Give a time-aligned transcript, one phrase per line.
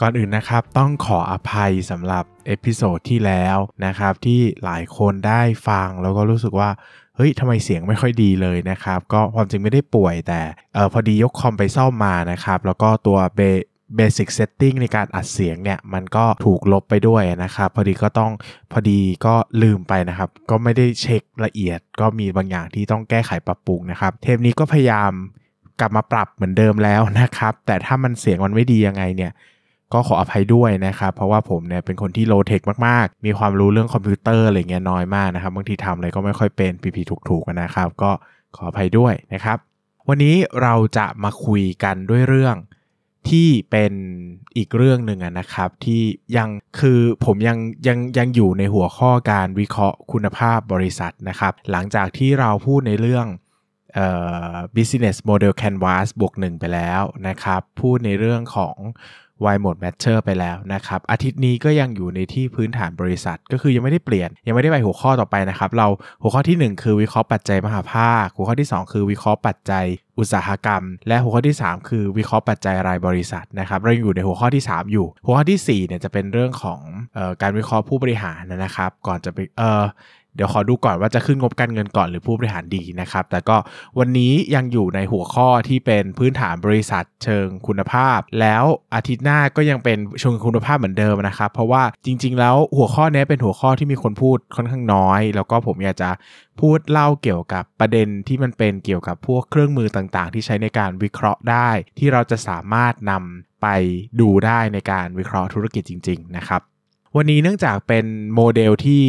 [0.00, 3.56] ก่อนอื่นนะครับต้องขออภัยสำหรับ episode ที่แล้ว
[3.86, 6.70] นะครับที่หลายคนได้ฟังแล้วก็รู้สึกว่า
[7.16, 10.40] เฮ้ยทำไมเสียงไม่ค่อยดีเลยนะครับ ก็ความจริงไม่ได้ป่วยแต่
[10.74, 13.40] เออพอดียกคอมไปซ่อมมานะครับ แล้วก็ตัวเบ
[13.98, 18.32] Basic Setting ในการอัดเสียงเนี่ย มันก็ถูกลบไปด้วยนะครับ พอดีก็ต้อง
[18.72, 25.12] พอดีก็ลืมไปนะครับ ก็ไม่ได้เช็คละเอียด ก็มีบางอย่างที่ต้องแก้ไขปรับปรุงนะครับ เทปนี้ก็พยายาม
[25.80, 29.32] กลับมาปรับเหมือนเดิมแล้วนะครับ แต่ถ้ามันเสียงมันไม่ดียังไงเนี่ย
[29.92, 38.10] ก็ขออภัยด้วยนะครับ เพราะว่าผมเนี่ยเป็นคนที่โลเทคมากๆ มีความรู้เรื่องคอมพิวเตอร์อะไรเงี้ยน้อยมากนะครับ บางทีทำอะไรก็ไม่ค่อยเป็นผิดๆถูกๆนะครับ ก็
[38.56, 39.58] ขออภัยด้วยนะครับ
[40.08, 42.56] วันนี้เราจะมาคุยกันด้วยเรื่อง
[43.28, 43.92] ที่เป็น
[44.56, 46.02] อีกเรื่องหนึ่งนะครับ ที่
[46.36, 46.48] ยัง
[46.80, 53.26] คือผมยังยังยังอยู่ในหัวข้อการวิเคราะห์คุณภาพบริษัทนะครับ หลังจากที่เราพูดในเรื่อง
[53.94, 54.08] เอ่
[54.52, 58.76] อ business model canvas บวกหนึ่งไปแล้วนะครับ พูดในเรื่องของ
[59.44, 65.88] Why Mode Matter ไปแล้วนะครับ อาทิตย์นี้ก็ยังอยู่ในที่พื้นฐานบริษัท ก็คือยังไม่ได้เปลี่ยน ยังไม่ได้ไปหัวข้อต่อไปนะครับ เรา
[66.22, 69.84] หัวข้อที่ 1 คือวิเคราะห์ปัจจัยมหาภาค หัวข้อที่ 2 คือวิเคราะห์ปัจจัย
[70.18, 76.80] อุตสาหกรรม และหัวข้อที่ 3 คือวิเคราะห์ปัจจัยรายบริษัทนะครับเราอยู่ในหัวข้อที่ 3 อยู่ หัวข้อที่4เนี่ยจะเป็นเรื่องของ
[77.16, 79.84] ออการวิเคราะห์ผู้บริหารนะครับ ก่อนจะไปเออ
[80.36, 83.56] เดี๋ยวขอดูก่อนว่าจะขึ้นงบการเงินก่อนหรือผู้บริหารดีนะครับ แต่ก็
[83.98, 96.10] วันนี้ยังอยู่ในหัวข้อที่เป็นพื้นฐานบริษัทเชิงคุณภาพ แล้วอาทิตย์หน้าก็ยังเป็นเชิงคุณภาพเหมือนเดิมนะครับ เพราะว่าจริง ๆ แล้วหัวข้อนี้เป็นหัวข้อที่มีคนพูดค่อนข้างน้อย แล้วก็ผมอยากจะ
[96.60, 103.66] พูดเล่าเกี่ยวกับประเด็นที่มันเป็นเกี่ยวกับพวกเครื่องมือต่างๆ ที่ใช้ในการวิเคราะห์ได้ ที่เราจะสามารถนำไป
[104.20, 106.60] ดูได้ในการวิเคราะห์ธุรกิจจริง ๆ นะครับ
[107.16, 109.04] วันนี้เนื่องจากเป็นโมเดลที่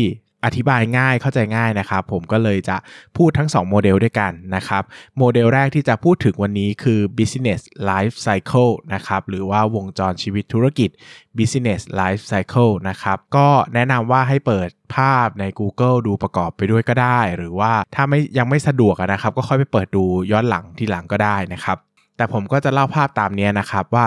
[0.45, 2.77] อธิบายง่ายเข้าใจง่ายนะครับ ผมก็เลยจะ
[3.17, 4.83] พูดทั้ง 2 โมเดลด้วยกันนะครับ
[5.17, 10.89] โมเดลแรกที่จะพูดถึงวันนี้คือ business life cycle นะครับ หรือว่าวงจรชีวิตธุรกิจ
[11.37, 21.77] business life cycle นะครับ ก็แนะนำว่าให้เปิดภาพใน Google ดูประกอบไปด้วยก็ได้ หรือว่าถ้าไม่ยังไม่สะดวกนะครับ ก็ค่อยไปเปิดดูย้อนหลังทีหลังก็ได้นะครับ
[22.17, 24.05] แต่ผมก็จะเล่าภาพตามนี้นะครับว่า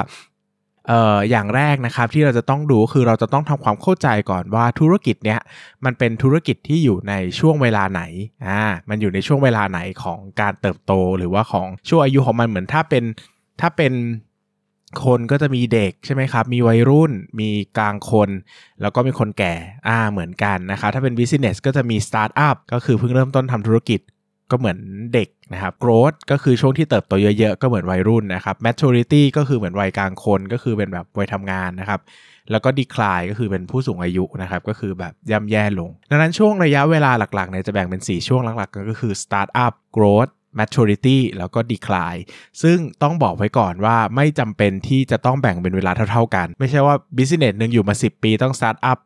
[0.91, 5.41] เอ่ออย่างแรกนะครับที่เราจะต้องดูคือเราจะต้องทำความเข้าใจก่อนว่าธุรกิจเนี้ย
[5.85, 8.03] มันเป็นธุรกิจที่อยู่ในช่วงเวลาไหน
[8.47, 13.05] อ่ามันอยู่ในช่วงเวลาไหนของการเติบโต หรือว่าของช่วงอายุของมันเหมือนถ้าเป็น
[13.61, 13.93] ถ้าเป็น
[15.05, 18.31] คนก็จะมีเด็กใช่ไหมครับ มีวัยรุ่น มีกลางคน
[18.83, 19.55] แล้วก็มีคนแก่
[19.89, 24.01] อ่า เหมือนกันนะครับ ถ้าเป็น business ก็จะมีสตาร์ทอัพก็คือเพิ่งเริ่มต้นทำธุรกิจ
[24.51, 24.79] ก็เหมือน
[25.15, 32.01] เด็กนะครับ growth ก็คือช่วงที่เติบโตเยอะๆ ก็เหมือนวัยรุ่นนะครับ maturity ก็คือเหมือนวัยกลางคนก็คือเป็นแบบวัยทำงานนะครับ
[32.51, 42.23] แล้วก็ decline ก็คือเป็นผู้สูงอายุนะครับ ก็คือแบบย่ำแย่ลง ดังนั้นช่วงระยะเวลาหลักๆเนี่ยจะแบ่งเป็น 4 ช่วงหลักๆ ก็คือ startup growth maturity แล้วก็ decline
[42.63, 48.99] ซึ่งต้องบอกไว้ก่อนว่าไม่จำเป็นที่จะต้องแบ่งเป็นเวลาเท่าๆกัน ไม่ใช่ว่า business หนึ่งอยู่มา 10 ปีต้อง startup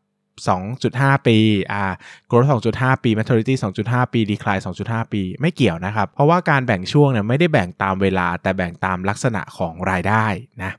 [0.59, 1.39] 2.5 ปี
[1.73, 1.93] อ่า
[2.31, 10.27] growth 2.5 ปี maturity 2.5 ปี decline 2.5 ปี ไม่เกี่ยวนะครับ เพราะว่าการแบ่งช่วงเนี่ยไม่ได้แบ่งตามเวลาแต่แบ่งตามลักษณะของรายได้
[10.63, 10.73] นะ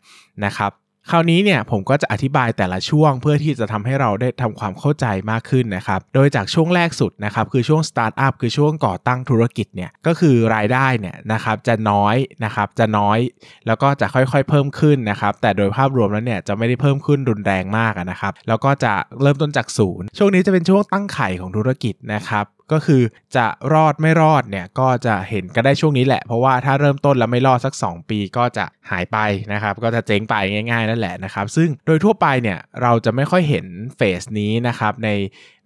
[0.46, 0.72] นะครับ
[1.12, 13.20] คราวนี้เนี่ยผมก็จะอธิบายแต่ละช่วงเพื่อที่จะทำให้เราได้ทำความเข้าใจมากขึ้นนะครับ โดยจากช่วงแรกสุดนะครับคือช่วงสตาร์ทอัพคือช่วงก่อตั้งธุรกิจเนี่ยก็คือรายได้เนี่ยนะครับจะน้อยนะครับจะน้อย
[13.68, 23.02] แล้วก็จะค่อยๆเพิ่มขึ้นนะครับแต่โดยภาพรวมแล้วเนี่ยจะไม่ได้เพิ่มขึ้นรุนแรงมากนะครับแล้วก็จะเริ่มต้นจากศูนย์ช่วงนี้จะเป็นช่วงตั้งไข่ของธุรกิจนะครับก็คือ
[23.38, 29.18] จะรอดไม่รอดเนี่ยก็จะเห็นก็ได้ช่วงนี้แหละ เพราะว่าถ้าเริ่มต้นแล้วไม่รอดสัก 2 ปีก็จะหายไป
[29.54, 30.36] นะครับ ก็จะเจ๊งไป
[30.72, 33.66] ง่าย ๆ นั่นแหละนะครับ ซึ่งโดยทั่วไปเนี่ยเราจะไม่ค่อยเห็น
[33.98, 35.10] phase นี้นะครับใน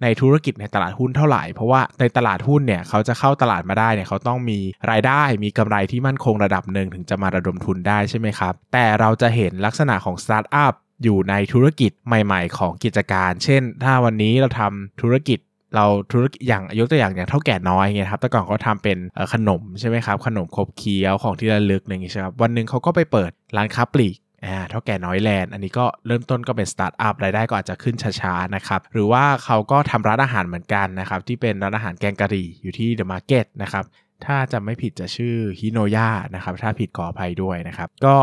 [0.01, 4.59] ในธุรกิจในตลาดหุ้นเท่าไหร่ เพราะว่าในตลาดหุ้นเนี่ยเขาจะเข้าตลาดมาได้เนี่ยเขาต้องมี
[4.91, 15.39] รายได้มีกำไรที่มั่นคงระดับหนึ่งถึงจะมาระดมทุนได้ใช่ไหมครับ แต่เราจะเห็นลักษณะของสตาร์ทอัพอยู่ในธุรกิจใหม่ ๆ ของกิจการ เช่น ถ้าวันนี้เราทำธุรกิจ
[15.75, 18.97] เราธุรกิจอย่างยกตัวอย่างอย่างเถ้าแก่น้อยไงครับแต่ก่อนเขาทำเป็น
[19.33, 33.85] ขนมใช่ไหมครับขนมขบเคี้ยวของที่ระลึกอะไรอย่างงี้ใช่ครับวันหนึ่งเขาก็ไปเปิดร้านค้าปลีกอ่าเถ้าแก่น้อยแลนด์อันนี้ก็เริ่มต้นก็เป็นสตาร์ทอัพรายได้ก็อาจจะขึ้นช้าๆนะครับหรือว่าเขาก็ทำร้านอาหารเหมือนกันนะครับที่เป็นร้านอาหารแกงกะหรี่อยู่ที่เดอะมาร์เก็ตนะครับ
[34.25, 38.15] ถ้าจำไม่ผิดจะชื่อฮิโนย่านะครับถ้าผิดขออภัยด้วยนะครับก็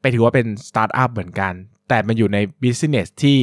[0.00, 1.52] ไปถือว่าเป็นสตาร์ทอัพเหมือนกัน
[1.88, 3.38] แต่มันอยู่ใน business ที่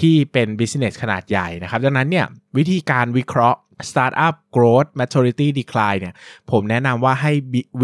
[0.00, 2.26] ที่เป็น business ขนาดใหญ่นะครับ ดังนั้นเนี่ย
[2.56, 3.58] วิธีการวิเคราะห์
[3.90, 6.14] Startup Growth Maturity Decline เนี่ย
[6.50, 7.32] ผมแนะนำว่าให้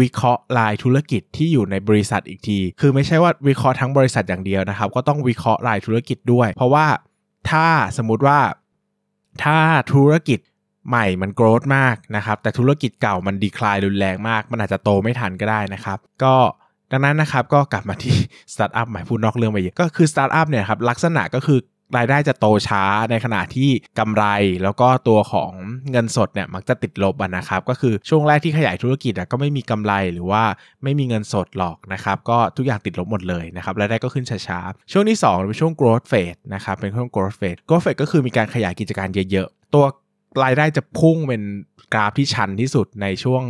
[0.01, 6.85] วิเคราะห์รายธุรกิจที่อยู่ในบริษัทอีกที คือไม่ใช่ว่าวิเคราะห์ทั้งบริษัทอย่างเดียวนะครับ ก็ต้องวิเคราะห์รายธุรกิจด้วย เพราะว่า
[7.49, 7.67] ถ้า
[7.97, 8.39] สมมติว่า
[9.43, 9.57] ถ้า
[9.93, 10.39] ธุรกิจ
[10.89, 16.35] ใหม่มัน growth มากนะครับ แต่ธุรกิจเก่ามัน decline รุนแรงมาก มันอาจจะโตไม่ทันก็ได้นะครับ ก็
[16.91, 18.15] ดังนั้นนะครับก็กลับมาที่
[18.53, 21.59] สตาร์ทอัพใหม่พูดนอกเรื่องไปเยอะก็คือสตาร์ทอัพเนี่ยครับลักษณะก็คือ
[21.97, 24.23] รายได้จะโตช้าในขณะที่กำไร
[24.63, 25.51] แล้วก็ตัวของ
[25.91, 30.43] เงินสดเนี่ยมักจะติดลบนะครับ ก็คือช่วงแรกที่ขยายธุรกิจก็ไม่มีกำไรหรือว่า
[30.83, 39.85] ไม่มีเงินสดหรอกนะครับ ก็ทุกอย่างติดลบหมดเลยนะครับรายได้ก็ขึ้นช้าๆช่วงที่2เป็นช่วง growth phase นะครับเป็นช่วง growth phase growth phase ก็คือมีการขยายกิจการเยอะๆ ตัว
[40.43, 41.43] รายได้จะพุ่งเป็น
[41.93, 43.41] กราฟที่ชันที่สุดในช่วง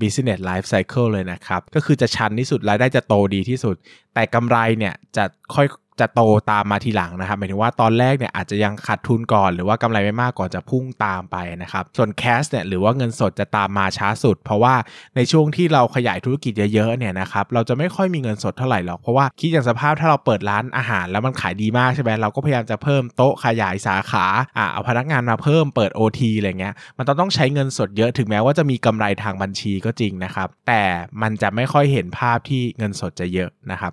[0.00, 3.76] business life cycle เลยนะครับ ก็คือจะชันที่สุดรายได้จะโตดีที่สุด
[4.14, 5.24] แต่กำไรเนี่ยจะ
[5.54, 5.66] ค่อย
[6.00, 6.20] จะโต
[6.50, 14.74] ตามมาทีหลังนะครับหมายถึงว่าตอนแรกเนี่ยอาจจะยังขาดทุนก่อนหรือว่ากำไรไม่มากก่อนจะพุ่งตามไปนะครับส่วนแคสเนี่ยหรือว่าเงินสดจะตามมาช้าสุด เพราะว่า
[15.16, 24.26] ในช่วงที่เราขยายธุรกิจเยอะๆเนี่ยนะครับเราจะไม่ค่อยมีเงินสดเท่าไหร่หรอกเพราะว่าคิดอย่างสภาพถ้าเราเปิดร้านอาหาร แล้วมันขายดีมากใช่ไหมเราก็พยายามจะเพิ่มโต๊ะขยายสาขา
[24.56, 30.82] อ่าเอาพนักงานมาเพิ่มเปิด OT อะไรเงี้ยมันต้องต้องใช้เงินสดเยอะถึงแม้ว่าจะมีกำไรทางบัญชีก็จริงนะครับแต่
[31.22, 33.90] มันจะไม่ค่อยเห็นภาพที่เงินสดจะเยอะนะครั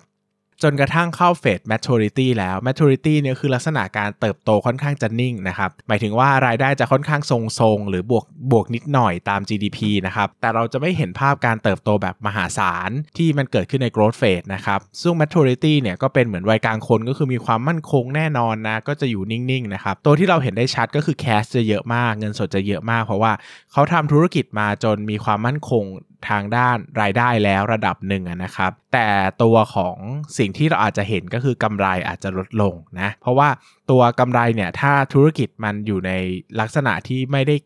[0.64, 7.32] จนกระทั่งเข้าเฟส maturity แล้ว maturity เนี่ยคือลักษณะการเติบโตค่อนข้างจะนิ่งนะครับ หมายถึงว่ารายได้จะค่อนข้างท
[7.62, 22.12] รงๆ หรือบวกบวกนิดหน่อยตาม GDP นะครับ แต่เราจะไม่เห็นภาพการเติบโตแบบมหาศาลที่มันเกิดขึ้นใน growth phase นะครับ ซึ่ง maturity เนี่ยก็เป็นเหมือนวัยกลางคนก็คือมีความมั่นคงแน่นอนนะ ก็จะอยู่นิ่งๆ นะครับ ตัวที่เราเห็นได้ชัดก็คือ cash จะเยอะมาก
[22.18, 23.32] เงินสดจะเยอะมาก เพราะว่า
[23.72, 25.84] เขาทำธุรกิจมาจนมีความมั่นคง
[26.30, 29.08] ทางด้านรายได้แล้วระดับหนึ่งนะครับ แต่
[29.42, 29.96] ตัวของ
[30.38, 33.48] สิ่งที่เราอาจจะเห็นก็คือกำไรอาจจะลดลงนะเพราะว่า
[33.90, 36.12] ตัวกำไรเนี่ยถ้าธุรกิจมันอยู่ใน
[36.60, 37.56] ลักษณะที่ไม่ได้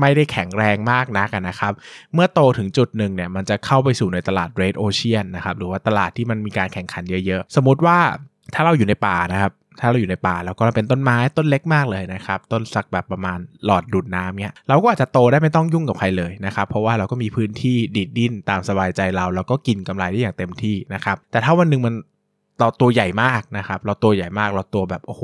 [0.00, 1.72] ไม่ได้แข็งแรงมากนักนะครับ
[2.14, 7.98] เมื่อโตถึงจุดหนึ่งเนี่ยมันจะเข้าไปสู่ในตลาดเรดโอเชียนนะครับหรือว่าตลาดที่มันมีการแข่งขันเยอะๆ สมมติว่า
[8.54, 21.94] ถ้าเราอยู่ในป่านะครับ ถ้าเราอยู่ในป่าแล้วก็เป็นต้นไม้ต้นเล็กมากเลยนะครับ ต้นสักแบบประมาณหลอดดูดน้ำเนี้ยเราก็อาจจะโตได้ไม่ต้องยุ่งกับใครเลยนะครับ เพราะว่าเราก็มีพื้นที่ดิดดิ้นตามสบายใจเราเราก็กินกำไรได้อย่างเต็มที่นะครับ แต่ถ้าวันหนึ่งมัน
[22.60, 25.22] เราตัวใหญ่มากนะครับ เราตัวใหญ่มาก เราตัวแบบโอ้โห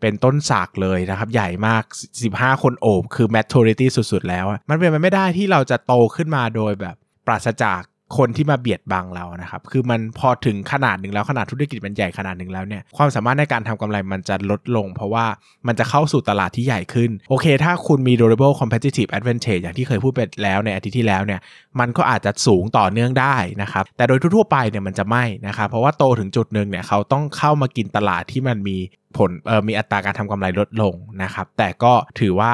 [0.00, 1.82] เป็นต้นสากเลยนะครับ ใหญ่มาก
[2.22, 6.96] 15 คนโอบ คือ maturity สุด ๆ แล้ว มันเป็นไปไม่ได้ที่เราจะโตขึ้นมาโดยแบบ
[7.26, 7.82] ปราศจาก
[8.16, 15.24] คนที่มาเบียดบังเรานะครับ คือมันพอถึงขนาดหนึ่งแล้วขนาดธุรกิจมันใหญ่ขนาดหนึ่งแล้วเนี่ยความสามารถในการทำกำไรมันจะลดลง เพราะว่า
[15.66, 21.40] มันจะเข้าสู่ตลาดที่ใหญ่ขึ้น โอเค ถ้าคุณมี durable competitive advantage อย่างที่เคยพูดไปแล้วในอาทิตย์ที่แล้วเนี่ย
[21.80, 28.76] มันก็อาจจะสูงต่อเนื่องได้นะครับ แต่โดยทั่วไปเนี่ยมันจะไม่นะครับเพราะว่าโตถึงจุดหนึ่งเนี่ยเขาต้องเข้ามากินตลาดที่มันมี
[29.16, 29.30] ผล
[29.68, 32.52] มีอัตราการทำกำไรลดลงนะครับ แต่ก็ถือว่า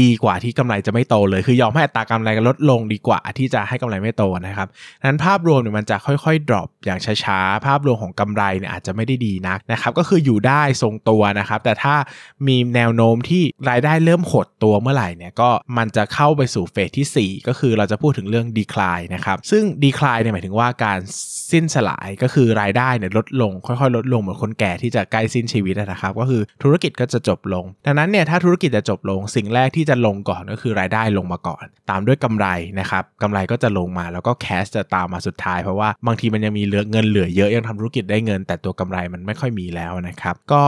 [0.00, 4.68] ดีกว่าที่กำไรจะไม่โตเลย คือยอมให้อัตรากำไรลดลงดีกว่าที่จะให้กำไรไม่โตนะครับ
[5.04, 11.96] นั้นภาพรวมเนี่ยมันจะค่อยๆ drop อย่างช้าๆ ภาพรวมของกำไรเนี่ยอาจจะไม่ได้ดีนักนะครับ ก็คืออยู่ได้ทรงตัวนะครับ แต่ถ้า
[12.46, 20.98] มีแนวโน้มที่รายได้เริ่มหดตัวเมื่อไหร่เนี่ยก็มันจะเข้าไปสู่เฟสที่ 4 ก็คือเราจะพูดถึงเรื่อง decline นะครับ ซึ่ง decline เนี่ยหมายถึงว่าการ
[21.52, 32.46] สิ้นสลายก็คือรายได้เนี่ยลดลง ค่อยๆ ลดลงเหมือนคนแก่ที่จะใกล้สิ้นชีวิตนะครับ ก็คือธุรกิจก็จะจบลง ดังนั้นเนี่ยถ้าธุรกิจจะจบลงสิ่งแรกทที่จะลงก่อนก็คือรายได้ลงมาก่อน ตามด้วยกำไร
[32.80, 40.62] นะครับกำไรก็จะลงมาแล้วก็แคสจะตามมาสุดท้ายเพราะว่าบางทีมันยังมีเหลือเงินเหลือเยอะยังทำธุรกิจได้เงิน แต่ตัวกำไรมันไม่ค่อยมีแล้วนะครับ ก็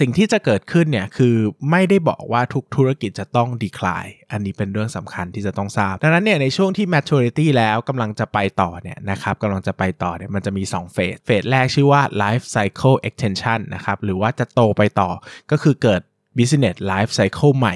[0.00, 1.34] สิ่งที่จะเกิดขึ้นเนี่ยคือ
[1.70, 15.10] ไม่ได้บอกว่าทุกธุรกิจจะต้องดีคลาย อันนี้เป็นเรื่องสำคัญที่จะต้องทราบ ดังนั้นเนี่ยในช่วงที่ maturity แล้วกำลังจะไปต่อเนี่ยนะครับกำลังจะไปต่อเนี่ยมันจะมี2เฟส เฟสแรกชื่อว่า life cycle extension นะครับหรือว่าจะโตไปต่อ
[15.50, 16.00] ก็คือเกิด
[16.38, 17.74] business life cycle ใหม่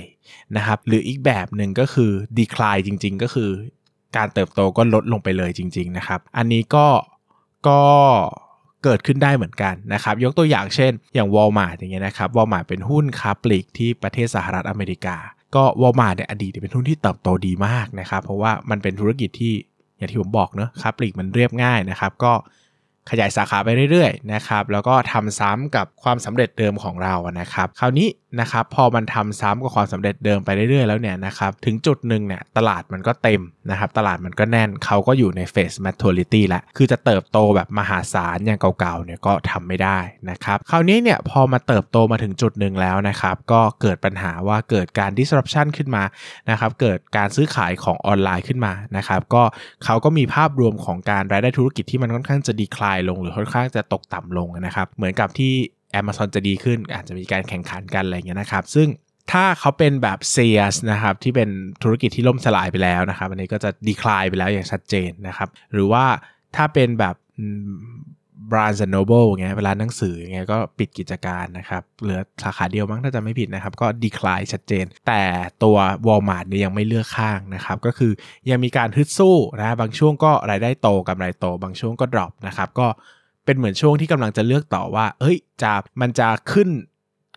[0.57, 3.51] นะครับ หรืออีกแบบหนึ่งก็คือ decline จริง ๆ ก็คือ
[4.17, 6.87] การเติบโตก็ลดลงไปเลยจริง ๆ นะครับ อันนี้ก็
[7.69, 7.81] ก็
[8.85, 15.17] เกิดขึ้นได้เหมือนกันนะครับ ยกตัวอย่างเช่น อย่าง Walmart อย่างเงี้ยนะครับ Walmart เป็นหุ้นค้าปลีกที่ประเทศสหรัฐอเมริกา
[15.55, 19.55] ก็ Walmart เนี่ยอดีตเป็นหุ้นที่เติบโตดีมากนะครับ เพราะว่ามันเป็นธุรกิจที่
[19.97, 22.33] อย่างที่ผมบอกเนอะค้าปลีกมันเรียบง่ายนะครับ ก็
[23.11, 28.09] ขยายสาขาไปเรื่อยๆนะครับ แล้วก็ทำซ้ำกับความสำเร็จเดิมของเรานะครับ คราวนี้
[28.41, 39.99] นะครับพอมันทำซ้ำกับความสำเร็จเดิมไปเรื่อยๆแล้วเนี่ยนะครับถึงจุดหนึ่งเนี่ยตลาดมันก็เต็มนะครับตลาดมันก็แน่นเขาก็อยู่ในเฟส maturity แล้วคือจะเติบโตแบบมหาศาลอย่างเก่าๆเนี่ยก็ทำไม่ได้
[40.31, 46.03] นะครับคราวนี้เนี่ยพอมาเติบโตมาถึงจุดหนึ่งแล้วนะครับก็เกิดปัญหาว่าเกิดการ disruption ขึ้นมา
[46.51, 49.43] นะครับเกิดการซื้อขายของออนไลน์ขึ้นมานะครับก็
[49.85, 55.55] เขาก็มีภาพรวมของการรายได้ธุรกิจที่มันค่อนข้างจะดีคลายลง หรือค่อนข้างจะตกต่ำลงนะครับเหมือนกับที่
[55.99, 58.89] Amazon จะดีขึ้น อาจจะมีการแข่งขันกันอะไรเงี้ยนะครับ ซึ่ง
[59.33, 61.49] ถ้าเขาเป็นแบบ s a l s นะครับที่เป็น
[61.83, 66.05] ธุรกิจที่ล่มสลายไปแล้วนะครับ อันนี้ก็จะ decline ไปแล้วอย่างชัดเจนนะครับ หรือว่า
[66.57, 67.15] ถ้าเป็นแบบ
[68.51, 75.23] Barnes & Noble เงี้ยร้านหนังสือเงี้ยก็ปิดกิจการนะครับเหลือสาขาเดียวมั้งถ้าจำไม่ผิดนะครับ ก็ decline ชัดเจน แต่
[75.63, 78.13] ตัว Walmart เนี่ยยังไม่เลือกข้างนะครับ ก็คือ
[78.51, 82.87] ยังมีการฮึดสู้นะบางช่วงก็รายได้โตกำไรโต บางช่วงก็ drop นะครับก็
[83.51, 86.69] เป็นเหมือนช่วงที่กำลังจะเลือกต่อว่าเฮ้ยจะมันจะขึ้น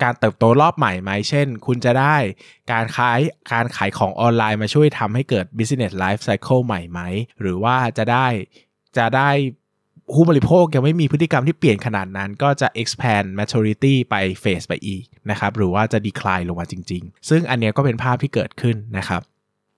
[0.03, 2.15] การเติบโตรอบใหม่ไหม เช่น คุณจะได้
[2.72, 3.20] การขาย
[3.53, 7.01] การขายของออนไลน์มาช่วยทำให้เกิด business life cycle ใหม่ไหม
[7.41, 8.27] หรือว่าจะได้
[8.98, 9.29] จะได้
[10.13, 19.22] ผู้บริโภคยังไม่มีพฤติกรรมที่เปลี่ยนขนาดนั้น ก็จะ expand maturity ไป phase ไปอีกนะครับ หรือว่าจะ decline ลงมาจริง ๆ ซึ่งอันนี้ก็เป็นภาพที่เกิดขึ้นนะครับ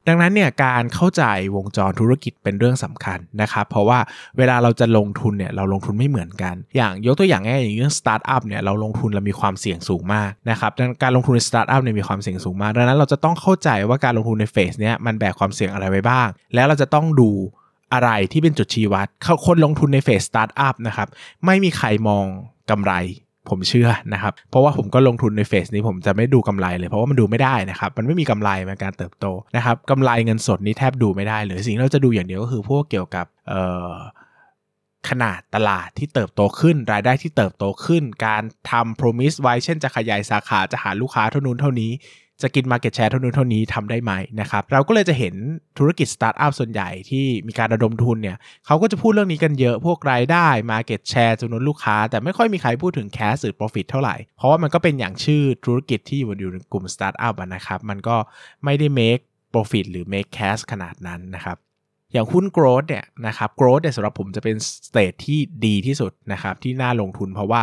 [0.08, 1.24] ดังนั้นเนี่ยการเข้าใจ
[1.56, 4.00] วงจรธุรกิจเป็นเรื่องสำคัญนะครับเพราะว่า
[4.38, 17.30] เวลาเราจะลงทุนเนี่ยเราลงทุนไม่เหมือนกัน อย่างยกตัวอย่างง่ายอย่างเรื่องสตาร์ทอัพเนี่ยเราลงทุนเรามีความเสี่ยงสูงมากนะครับดังการลงทุนในสตาร์ทอัพเนี่ยมีความเสี่ยงสูงมาก ดังนั้นเราจะต้องเข้าใจว่าการลงทุนในเฟสเนี้ยมันแบกความเสี่ยงอะไรไว้บ้าง แล้วเราจะต้องดู
[17.94, 19.08] อะไรที่เป็นจุดชี้วัด
[19.46, 21.08] คนลงทุนในเฟสสตาร์ทอัพนะครับ
[21.46, 22.26] ไม่มีใครมอง
[22.70, 22.94] กำไร
[23.50, 29.26] ผมเชื่อนะครับ เพราะว่าผมก็ลงทุนในเฟสนี้ผมจะไม่ดูกำไรเลยเพราะว่ามันดูไม่ได้นะครับ มันไม่มีกำไรในการเติบโต
[29.56, 33.26] นะครับกำไรเงินสดนี้แทบดูไม่ได้เลยสิ่งที่เราจะดูอย่างเดียวก็คือพวกเกี่ยวกับ
[35.10, 41.92] ขนาดตลาดที่เติบโตขึ้น รายได้ที่เติบโตขึ้น การทำ promise ไว้เช่นจะขยายสาขาจะหาลูกค้าเท่านู้นเท่านี้
[42.42, 45.36] จะกิน Market Share เท่านู้นเท่านี้ทำได้ไหมนะครับเราก็เลยจะเห็น
[45.78, 58.16] ธุรกิจสตาร์ทอัพส่วนใหญ่ที่มีการระดมทุนเนี่ยเขาก็จะพูดเรื่องนี้กันเยอะพวกรายได้ Market Share จำนวนลูกค้า แต่ไม่ค่อยมีใครพูดถึง Cash หรือ Profit เท่าไหร่ เพราะว่ามันก็เป็นอย่างชื่อธุรกิจที่อยู่ในกลุ่มสตาร์ทอัพนะครับมันก็
[58.66, 59.24] ไม่ได้ make
[59.54, 61.58] profit หรือ make cash ขนาดนั้นนะครับ
[62.14, 64.56] อย่างหุ้น growth เนี่ยนะครับ growth เนี่ยสำหรับผมจะเป็น
[64.88, 67.62] สเตทที่ดีที่สุดนะครับที่น่าลงทุนเพราะว่า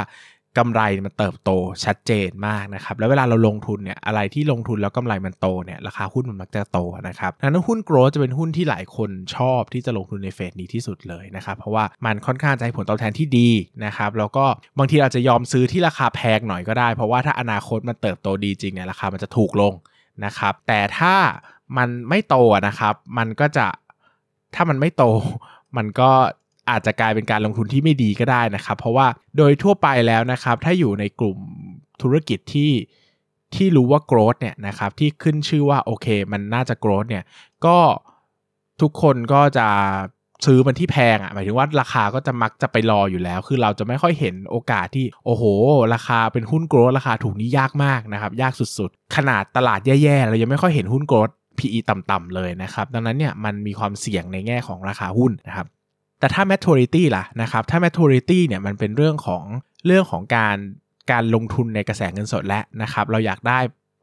[0.58, 1.50] กำไรมันเติบโต
[1.84, 13.50] ชัดเจนมากนะครับแล้วเวลาเราลงทุนเนี่ยอะไรที่ลงทุนแล้วกำไรมันโตเนี่ยราคาหุ้นมันมักจะโตนะครับดังนั้นหุ้นโกลด์จะเป็นหุ้นที่หลายคนชอบที่จะลงทุนในเฟสนี้ที่สุดเลยนะครับเพราะว่ามันค่อนข้างจะให้ผลตอบแทนที่ดี
[13.84, 14.44] นะครับแล้วก็
[14.78, 19.74] บางทีอาจจะยอมซื้อที่ราคาแพงหน่อยก็ได้ เพราะว่าถ้าอนาคตมันเติบโตดีจริงเนี่ยราคามันจะถูกลง
[20.24, 21.14] นะครับแต่ถ้า
[21.76, 23.66] มันไม่โตนะครับมันก็จะ
[24.54, 25.04] ถ้ามันไม่โต
[25.76, 26.10] มันก็
[26.70, 31.38] อาจจะกลายเป็นการลงทุนที่ไม่ดีก็ได้นะครับ เพราะว่าโดยทั่วไปแล้วนะครับ ถ้าอยู่ในกลุ่ม
[32.02, 32.72] ธุรกิจที่
[33.54, 37.24] ที่รู้ว่า growth เนี่ยนะครับที่ขึ้นชื่อว่าโอเค มันน่าจะ growth เนี่ย
[37.66, 37.78] ก็
[38.80, 39.68] ทุกคนก็จะ
[40.46, 45.44] ซื้อมันที่แพงอะ่ะหมายถึงว่าราคาก็จะมักจะไปรออยู่แล้ว คือเราจะไม่ค่อยเห็นโอกาสที่โอ้โห
[45.94, 55.66] ราคาเป็นหุ้นโกรดราคาถูกนี้ยากมากนะครับยากสุดๆ ขนาดตลาดแย่ๆเรายังไม่ค่อยเห็นหุ้นโกรด PE ต่ำๆเลยนะครับ ดังนั้นเนี่ยมันมีความเสี่ยงในแง่ของราคาหุ้นนะครับ
[56.22, 59.44] แต่ถ้า maturity ล่ะนะครับถ้า maturity เนี่ยมันเป็นเรื่องของ
[59.86, 60.56] เรื่องของการ
[61.10, 63.58] การลงทุนในกระแสเงินสดและนะครับ เราอยากได้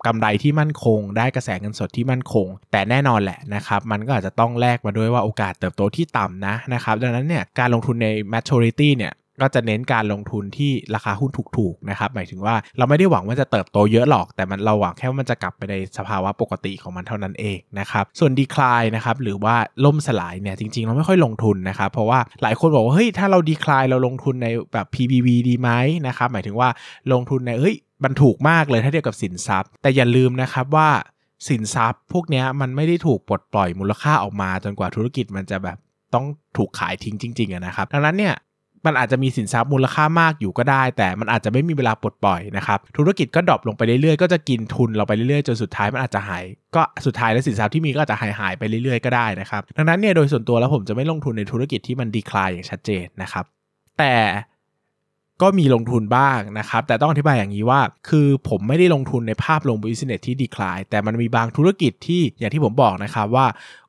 [0.07, 19.55] กำไรที่มั่นคง ได้กระแสเงินสดที่มั่นคง แต่แน่นอนแหละนะครับมันก็อาจจะต้องแลกมาด้วยว่าโอกาสเติบโตที่ต่ำนะนะครับดังนั้นเนี่ยการลงทุนใน maturity เนี่ย ก็จะเน้นการลงทุนที่ราคาหุ้นถูกๆนะครับหมายถึงว่าเราไม่ได้หวังว่าจะเติบโตเยอะหรอก แต่มันเราหวังแค่ว่ามันจะกลับไปในสภาวะปกติของมันเท่านั้นเองนะครับส่วนดีคลายนะครับหรือว่า
[19.86, 25.69] ล่มสลายเนี่ยจริงๆ เราไม่ค่อยลงทุนนะครับเพราะว่าหลายคนบอกว่าเฮ้ยถ้าเราดีคลายเราลงทุนในแบบ PBV ดีไหม
[26.08, 26.69] นะครับหมายถึงว่า
[27.12, 30.89] ลงทุนในเฮ้ยมันถูกมากเลยถ้าเทียบกับสินทรัพย์ แต่อย่าลืมนะครับว่า
[31.48, 35.77] สินทรัพย์พวกนี้มันไม่ได้ถูกปลดปล่อยมูลค่าออกมาจนกว่าธุรกิจมันจะแบบ
[36.13, 36.25] ต้อง
[36.58, 38.36] ถูกขายทิ้งจริงๆนะครับ ดังนั้นเนี่ย
[38.86, 46.43] มันอาจจะมีสินทรัพย์มูลค่ามากอยู่ก็ได้ แต่มันอาจจะไม่มีเวลาปลดปล่อยนะครับธุรกิจก็ drop ลงไปเรื่อยๆก็จะกินทุนเราไปเรื่อยๆจนสุดท้ายมันอาจจะหาย
[46.75, 53.45] ก็สุดท้ายแล้วสินทรัพย์ที่มีก็อาจจะหายหายไปเรื่อยๆก็ได้นะครับดังนั้นเนี่ยโดยส่วนตัวแล้วผมจะไม่ลงทุนในธุรกิจที่มัน decline อย่างชัดเจนนะครับ
[54.00, 54.13] แต่
[55.43, 63.45] ก็มีลงทุนบ้างนะครับ แต่ต้องอธิบายอย่างนี้ว่า คือผมไม่ได้ลงทุนในภาพรวม business ที่ decline แต่มันมีบางธุรกิจที่อย่างที่ผมบอกนะครับว่า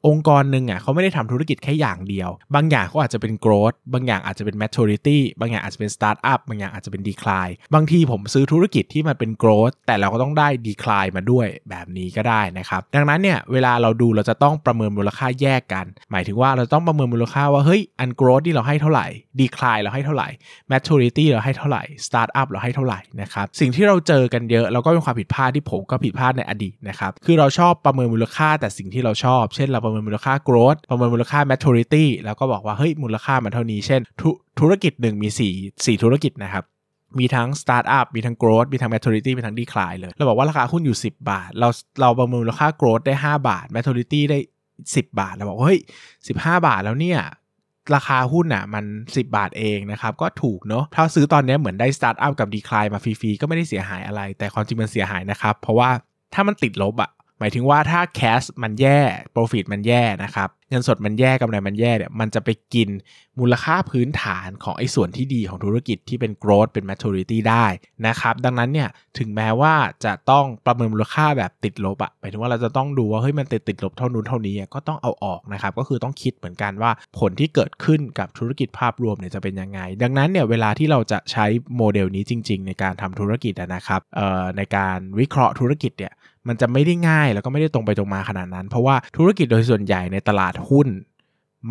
[0.06, 15.86] องค์กรหนึ่งอะเขาไม่ได้ทำธุรกิจแค่อย่างเดียว บางอย่างเขาอาจจะเป็น growth บางอย่างอาจจะเป็น maturity บางอย่างอาจจะเป็น startup บางอย่างอาจจะเป็น decline บางทีผมซื้อธุรกิจที่มันเป็น growth แต่เราก็ต้องได้ decline มาด้วยแบบนี้ก็ได้นะครับ ดังนั้นเนี่ยเวลาเราดูเราจะต้องประเมินมูลค่าแยกกัน
[16.10, 19.06] หมายถึงว่าเราต้องประเมินมูลค่าว่าเฮ้ยอัน growth ที่เราให้เท่าไหร่
[19.40, 20.28] decline เราให้เท่าไหร่
[20.72, 34.22] maturity เราให้เท่าไหร่ startup เราให้เท่าไหร่นะครับสิ่งที่เราเจอกันเยอะแล้วก็เป็นความผิดพลาดที่ผมก็ผิดพลาดในอดีตนะครับคือเราชอบประเมินมูลค่าแต่สิ่งที่เราชอบ เช่นเราประเมินมูลค่า growth ประเมินมูลค่า maturity แล้วก็บอกว่าเฮ้ยมูลค่ามันเท่านี้เช่นธ
[34.60, 35.28] ธุรกิจหนึ่งมี
[35.58, 36.64] 4 4ธุรกิจนะครับ
[37.18, 41.68] มีทั้ง Startup มีทั้ง Growth มีทั้ง Maturity มีทั้ง Decline เลย เราบอกว่าราคาหุ้นอยู่ 10 บาท เรา
[42.00, 44.38] เราประเมินมูลค่า Growth ได้ 5 บาท Maturity ได้
[44.84, 45.80] 10 บาท เราบอกเฮ้ย
[46.26, 47.20] 15 บาทแล้วเนี่ย
[47.94, 55.90] ราคาหุ้นอะมัน 10 บาทเองนะครับ ก็ถูกเนาะ ถ้าซื้อตอนนี้เหมือนได้สตาร์ทอัพกับ decline มาฟรีๆ ก็ไม่ได้เสียหายอะไร แต่ความจริงมันเสียหายนะครับ เพราะว่า
[56.34, 59.00] ถ้ามันติดลบอะ หมายถึงว่าถ้า cash มันแย่
[59.34, 62.88] profit มันแย่นะครับ เงินสดมันแย่กำไรมันแย่เนี่ยมันจะไปกิน
[63.40, 67.66] มูลค่าพื้นฐานของไอ้ส่วนที่ดีของธุรกิจที่เป็น growth เป็น maturity ได้
[68.06, 69.74] นะครับ ดังนั้นเนี่ยถึงแม้ว่า
[70.04, 81.46] จะต้องประเมินมูลค่าแบบติดลบอะหมายถึงว่าเราจะต้องดูว่าเฮ้ยมันติดติดลบเท่านู้นเท่านี้ก็ต้องเอาออกนะครับก็คือต้องคิดเหมือนกันว่าผลที่เกิดขึ้นกับธุรกิจภาพรวมเนี่ยจะเป็นยังไง ดังนั้นเนี่ยเวลาที่เราจะใช้
[81.76, 84.00] โมเดลนี้จริง ๆ ในการทำธุรกิจนะครับ
[84.56, 86.14] ในการวิเคราะห์ธุรกิจเนี่ย
[86.48, 90.88] มันจะไม่ได้ง่ายแล้วก็ไม่ได้ตรงไปตรงมาขนาดนั้น เพราะว่าธุรกิจโดยส่วนใหญ่ในตลาดหุ้น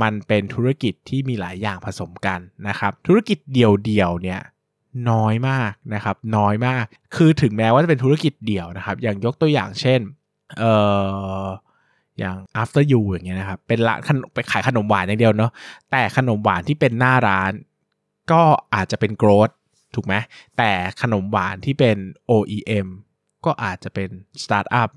[0.01, 4.41] มันเป็นธุรกิจที่มีหลายอย่างผสมกันนะครับ ธุรกิจเดี่ยวๆเนี่ย
[5.09, 9.99] น้อยมากนะครับ น้อยมาก คือถึงแม้ว่าจะเป็นธุรกิจเดี่ยวนะครับ อย่างยกตัวอย่างเช่น
[10.57, 10.73] เอ่
[11.43, 11.45] อ
[12.19, 13.99] อย่าง after you อย่างเงี้ยนะครับ เป็นร้าน
[14.33, 15.51] ไปขายขนมหวานอย่างเดียวเนาะ
[15.91, 17.51] แต่ขนมหวานที่เป็นหน้าร้าน
[18.31, 18.41] ก็
[18.75, 19.53] อาจจะเป็น growth
[19.95, 20.13] ถูกไหม
[20.57, 21.97] แต่ขนมหวานที่เป็น
[22.31, 22.87] OEM
[23.45, 24.09] ก็อาจจะเป็น
[24.43, 24.89] สตาร์ทอัพ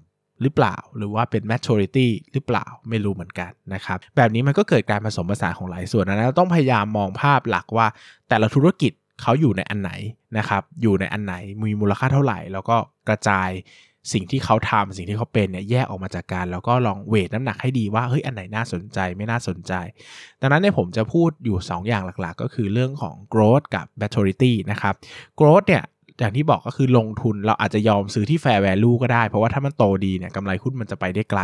[0.43, 7.87] หรือเปล่า หรือว่าเป็น maturity หรือเปล่าไม่รู้เหมือนกันนะครับ แบบนี้มันก็เกิดการผสมผสานของหลายส่วนนะเราต้องพยายามมองภาพหลักว่า
[8.29, 9.93] แต่ละธุรกิจเขาอยู่ในอันไหน
[10.39, 12.77] นะครับอยู่ในอันไหนมีมูลค่าเท่าไหร่ แล้วก็
[13.09, 13.51] กระจาย
[14.13, 19.73] สิ่งที่เขาทำสิ่งที่เขาเป็นเนี่ยแยกออกมาจากกัน แล้วก็ลองเวทน้ำหนักให้ดีว่าเฮ้ยอันไหนน่าสนใจไม่น่าสนใจ
[20.41, 24.95] ดังนั้นเนี่ยผมจะพูดอยู่ 2 อย่างหลักๆ ก็คือเรื่องของ growth กับ maturity นะครับ
[25.39, 25.85] growth เนี่ย
[26.21, 31.41] อย่างที่บอกก็คือลงทุนเราอาจจะยอมซื้อที่ fair value ก็ได้ เพราะว่าถ้ามันโตดีเนี่ยกำไรหุ้นมันจะไปได้ไกล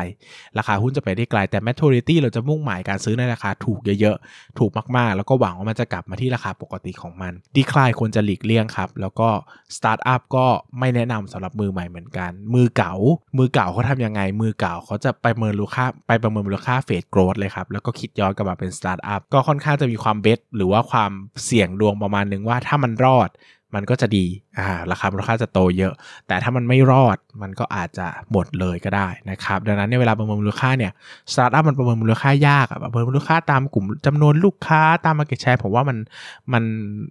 [0.58, 9.28] ราคาหุ้นจะไปได้ไกล แต่ maturity เราจะมุ่งหมายการซื้อในราคาถูกเยอะๆ ถูกมากๆ แล้วก็หวังว่ามันจะกลับมาที่ราคาปกติของมัน decline ควรจะหลีกเลี่ยงครับ แล้วก็
[9.76, 10.46] startup ก็
[10.78, 12.94] ไม่แนะนำสำหรับมือใหม่เหมือนกัน มือเก่า
[13.38, 21.10] มือเก่าเขาทำยังไง มือเก่าเขาจะไปเมินมูลค่าไปประเมินมูลค่าเฟดโกรดเลยครับ แล้วก็คิดย้อนกลับมาเป็น startup ก็ค่อนข้างจะมีความเบสหรือว่าความ
[21.44, 23.28] เสี่ยงดวงประมาณนึงว่าถ้ามันรอด
[23.75, 24.26] มันก็จะดี
[24.58, 25.92] อ่าราคามูลค่าจะโตเยอะ
[26.26, 30.92] แต่ถ้ามันไม่รอดมันก็อาจจะหมดเลยก็ได้นะครับ ดังนั้นในเวลาประเมินมูลค่าเนี่ย
[31.33, 35.98] สตาร์ทอัพมันประเมินมูลค่ายากอะประเมินมูลค่าตามกลุ่มจำนวนลูกค้าตาม market share ผมว่ามัน
[36.52, 36.64] มัน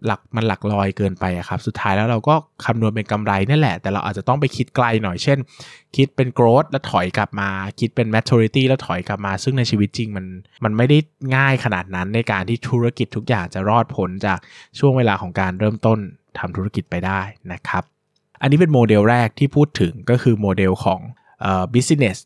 [0.06, 5.38] หลักมันหลักลอยเกินไปอะครับ สุดท้ายแล้วเราก็คำนวณเป็นกำไรนี่แหละ แต่เราอาจจะต้องไปคิดไกลหน่อยเช่น
[5.96, 10.26] คิดเป็น growth แล้วถอยกลับมา คิดเป็น maturity แล้วถอยกลับมา ซึ่งในชีวิตจริงมัน
[10.63, 10.98] มันไม่ได้
[11.36, 14.39] ง่ายขนาดนั้นในการที่ธุรกิจทุกอย่างจะรอดผลจาก
[14.80, 16.00] ช่วงเวลาของการเริ่มต้น
[16.39, 17.21] ทำธุรกิจไปได้
[17.54, 17.84] นะครับ
[18.41, 21.02] อันนี้เป็นโมเดลแรกที่พูดถึงก็คือโมเดลของ
[21.73, 22.17] business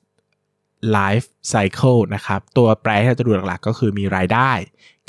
[0.97, 4.51] life cycle นะครับ ตัวแปรที่เราจะดูหลักๆ ก็คือมีรายได้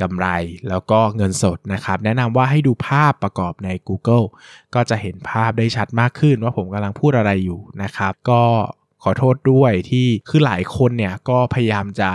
[0.00, 0.26] กำไร
[0.68, 4.26] แล้วก็เงินสดนะครับ แนะนำว่าให้ดูภาพประกอบใน Google
[4.74, 8.42] ก็จะเห็นภาพได้ชัดมากขึ้นว่าผมกำลังพูดอะไรอยู่นะครับ ก็
[9.02, 12.10] ขอโทษด้วยที่คือหลายคนเนี่ยก็พยายามจะ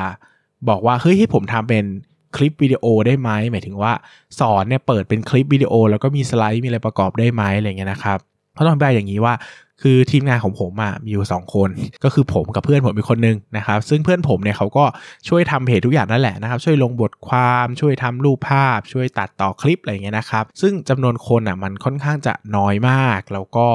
[0.70, 1.86] บอกว่าเฮ้ยให้ผมทำเป็น
[2.38, 3.94] คลิปวิดีโอได้ไหมหมายถึงว่า
[4.40, 8.20] สอนเนี่ยเปิดเป็นคลิปวิดีโอ แล้วก็มีสไลด์มีอะไรประกอบได้ไหมอะไรเงี้ยนะครับ
[8.54, 9.34] เพราะต้องอธิบายอย่างนี้ว่า
[9.84, 11.70] คือทีมงานของผมอะมีอยู่ 2 คน
[12.04, 14.86] ก็คือผมกับเพื่อนผมอีกคนนึงนะครับซึ่งเพื่อนผมเนี่ยเขาก็
[15.28, 23.68] ช่วยทำเพจทุกอย่างนั่นแหละนะครับ ช่วยลงบทความช่วยทำรูปภาพ ช่วยตัดต่อคลิปอะไรเงี้ยนะครับ ซึ่งจำนวนคนอะมันค่อนข้างจะน้อยมากแล้วก็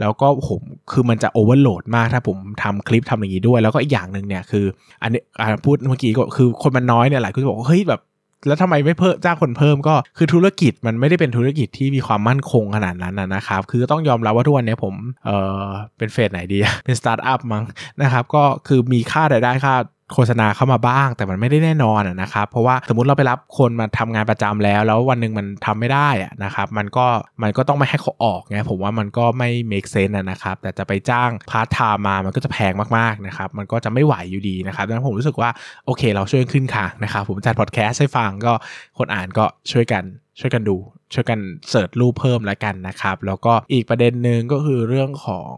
[0.00, 0.60] แล้วก็ผม
[0.92, 4.64] คือมันจะ overload มากถ้าผมทำคลิปทำอย่างนี้ด้วย แล้วก็อีกอย่างหนึ่งเนี่ยคือ
[5.02, 5.20] อันนี้
[5.64, 8.00] พูดเมื่อกี้ก็คือคนมันน้อยเนี่ยหลายคนบอกว่าเฮ้ยแบบ
[8.46, 14.94] แล้วทำไมไม่เพิ่มจ้างคนเพิ่มก็คือธุรกิจมันไม่ได้เป็นธุรกิจที่มีความมั่นคงขนาดนั้นนะครับ คือต้องยอมรับว่าทุกวันนี้ผม
[15.26, 15.30] เอ
[15.62, 15.66] อ
[15.98, 17.64] เป็นเฟสไหนดีเป็นสตาร์ทอัพมั้ง
[18.02, 19.74] นะครับ ก็คือมีค่ารายได้ค่า
[20.14, 26.08] โฆษณาเข้ามาบ้าง แต่มันไม่ได้แน่นอนนะครับเพราะว่าสมมติเราไปรับคนมาทำงานประจำแล้ว แล้ววันหนึ่งมันทำไม่ได้
[26.44, 27.06] นะครับมันก็
[27.42, 35.50] มันก็ต้องไม่ให้เขาออกไงผมว่ามันก็ไม่ make sense นะครับแต่จะไปจ้างพาร์ทไทม์มามันก็จะแพงมากๆนะครับมันก็จะไม่ไหวอยู่ดีนะครับดังนั้นผมรู้สึกว่า
[35.86, 38.52] โอเค เราช่วยขึ้นค่ะนะครับผมจัดพอดแคสต์ให้ฟังก็
[38.98, 40.04] คนอ่านก็ช่วยกัน
[40.40, 40.76] ช่วยกันดู
[41.14, 41.38] ช่วยกัน
[41.68, 45.54] search รูปเพิ่มแล้วกันนะครับ แล้วก็อีกประเด็นหนึ่งก็คือเรื่องของ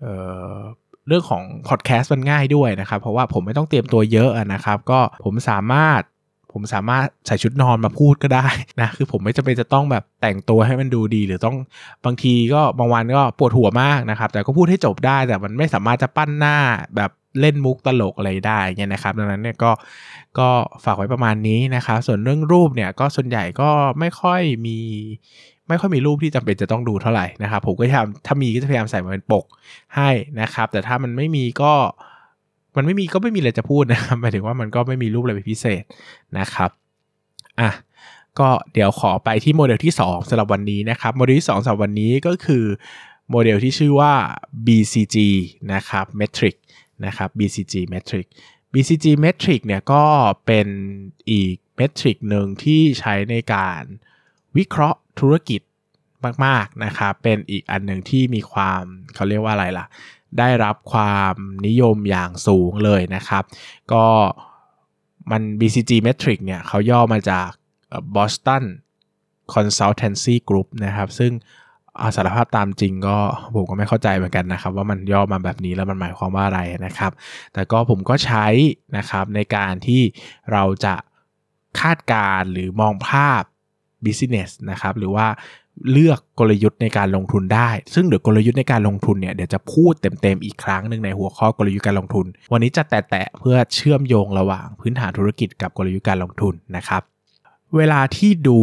[0.00, 0.14] เอ่
[0.52, 0.54] อ
[1.10, 6.02] เรื่องของพอดแคสต์มันง่ายด้วยนะครับ เพราะว่าผมไม่ต้องเตรียมตัวเยอะนะครับ ก็ผมสามารถ
[6.52, 8.46] ผมสามารถใส่ชุดนอนมาพูดก็ได้
[8.80, 11.56] นะ คือผมไม่จำเป็นจะต้องแบบแต่งตัวให้มันดูดี หรือต้อง
[12.04, 16.56] บางทีก็บางวันก็ปวดหัวมากนะครับ แต่ก็พูดให้จบได้ แต่มันไม่สามารถจะปั้นหน้า
[16.96, 19.70] แบบเล่นมุกตลกอะไรได้เงี้ยนะครับ ดังนั้นเนี่ยก็
[20.38, 20.48] ก็
[20.84, 24.78] ฝากไว้ประมาณนี้นะครับ ส่วนเรื่องรูปเนี่ยก็ส่วนใหญ่ก็ไม่ค่อยมี
[25.70, 29.44] ไม่ค่อยมีรูปที่จำเป็นจะต้องดูเท่าไหร่นะครับผมก็พยายามถ้ามีก็จะพยายามใส่มาเป็นปก
[29.96, 31.72] ให้นะครับ แต่ถ้ามันไม่มีก็
[32.76, 35.82] มันไม่มีก็ไม่มีอะไรจะพูดนะครับหมายถึงว่ามันก็ไม่มีรูปอะไรเป็นพิเศษ
[36.38, 36.70] นะครับ
[37.60, 37.70] อะ
[38.38, 42.64] ก็เดี๋ยวขอไปที่โมเดลที่ 2สำหรับวันนี้นะครับโมเดลที่ 2สำหรับวันนี้ก็คือ
[43.30, 44.12] โมเดลที่ชื่อว่า
[44.66, 45.16] BCG
[45.72, 46.54] นะครับ Metric
[47.04, 48.26] นะครับ BCG Metric
[48.72, 50.04] BCG Metric เนี่ยก็
[50.46, 50.68] เป็น
[51.30, 53.82] อีก matrix หนึ่งที่ใช้ในการ
[54.56, 55.60] วิเคราะห์ธุรกิจ
[56.44, 58.82] มากๆนะครับเป็นอีกอันหนึ่งที่มีความ
[59.14, 59.86] เขาเรียกว่าอะไรล่ะ
[60.38, 61.34] ได้รับความ
[61.66, 63.44] นิยมอย่างสูงเลยนะครับ
[63.92, 64.04] ก็
[65.30, 67.48] มัน BCG Metric เนี่ยเขาย่อมาจาก
[68.16, 68.64] Boston
[69.54, 71.32] Consultancy Group นะครับ ซึ่ง
[72.02, 73.18] อาสารภาพตามจริงก็
[73.54, 77.12] ผมก็ไม่เข้าใจเหมือนกันนะครับ ว่ามันย่อมาแบบนี้แล้วมันหมายความว่าอะไรนะครับ
[77.52, 78.46] แต่ก็ผมก็ใช้
[78.96, 80.02] นะครับในการที่
[80.52, 80.94] เราจะ
[81.80, 83.42] คาดการหรือมองภาพ
[84.06, 85.26] business นะครับหรือว่า
[85.92, 97.02] เลือกกลยุทธ์ในการลงทุนได้ ซึ่งเดี๋ยวกลยุทธ์ในการลงทุนเนี่ยเดี๋ยวจะพูดเต็มๆอีกครั้งหนึ่งในหัวข้อกลยุทธ์การลงทุน วันนี้จะแตะๆเพื่อเชื่อมโยงระหว่างพื้นฐานธุรกิจกับกลยุทธ์การลงทุนนะครับ
[97.76, 98.58] เวลาที่ดู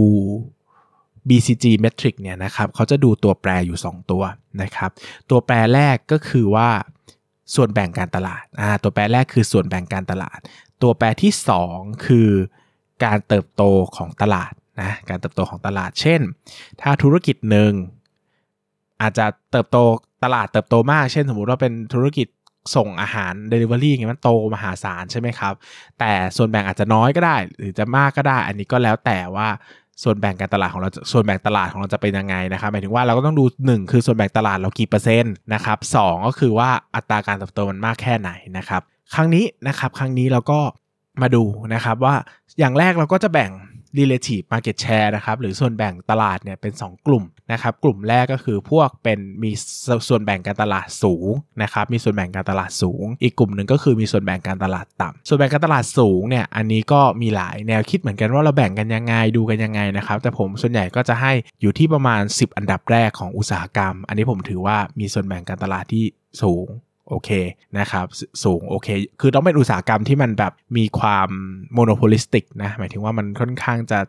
[1.28, 4.24] BCG Metric เนี่ยนะครับเขาจะดูตัวแปรอยู่ 2 ตัว
[4.62, 4.92] นะครับ
[5.30, 6.70] ตัวแปรแรกก็คือว่า
[7.56, 10.40] ส่วนแบ่งการตลาดอ่าตัวแปรแรกคือส่วนแบ่งการตลาด
[10.82, 11.34] ตัวแปรที่
[11.70, 12.30] 2 คือ
[13.04, 13.64] การเติบโต
[13.96, 16.22] ของตลาด นะการเติบโตของตลาด เช่น
[16.82, 17.72] ถ้าธุรกิจหนึ่ง
[19.02, 19.78] อาจจะเติบโต
[20.24, 22.28] ตลาดเติบโตมาก เช่น สมมุติว่าเป็นธุรกิจ
[22.76, 25.54] ส่งอาหาร Delivery อย่างเงี้ยมันโตมหาศาลใช่ไหมครับ
[26.00, 29.48] แต่ส่วนแบ่งอาจจะน้อยก็ได้ หรือจะมากก็ได้ อันนี้ก็แล้วแต่ว่า
[30.04, 38.82] ส่วนแบ่งการตลาดของเราส่วนแบ่งตลาดของเราจะเป็นยังไงนะครับหมายถึงว่าเราก็ต้องดู 1 คือส่วนแบ่งตลาดเรากี่เปอร์เซ็นต์นะครับสก็คือว่าอัตราการเติบโตมันมากแค่ไหนนะครับ
[39.14, 40.60] ครั้งนี้นะครับครั้งนี้เราก็
[41.22, 42.16] มาดูนะครับว่า
[42.60, 43.52] อย่างแรกเราก็จะแบ่ง
[44.00, 49.52] relative market share นะครับหรือส่วนแบ่งตลาดเนี่ยเป็น 2 กลุ่มนะครับกลุ่มแรกก็คือพวกเป็นมี
[50.08, 51.30] ส่วนแบ่งการตลาดสูง
[51.64, 61.32] นะครับมีส่วนแบ่งการตลาดสูง อีกกลุ่มหนึ่งก็คือมีส่วนแบ่งการตลาดต่ำส่วนแบ่งการตลาดสูงเนี่ยอันนี้ก็มีหลายแนวคิดเหมือนกันว่าเราแบ่งกันยังไงดูกันยังไงนะครับแต่ผมส่วนใหญ่ก็จะให้
[61.62, 66.04] อยู่ที่ประมาณ 10 อันดับแรกของอุตสาหกรรม อันนี้ผมถือว่ามีส่วนแบ่งการตลาดที่
[66.42, 66.68] สูง
[67.10, 67.30] โอเค
[67.80, 68.06] นะครับ
[68.44, 68.88] สูงโอเค
[69.22, 71.30] คือต้องเป็นอุตสาหกรรมที่มันแบบมีความ
[71.74, 74.00] monopolistic นะหมายถึงว่ามันค่อนข้างจะ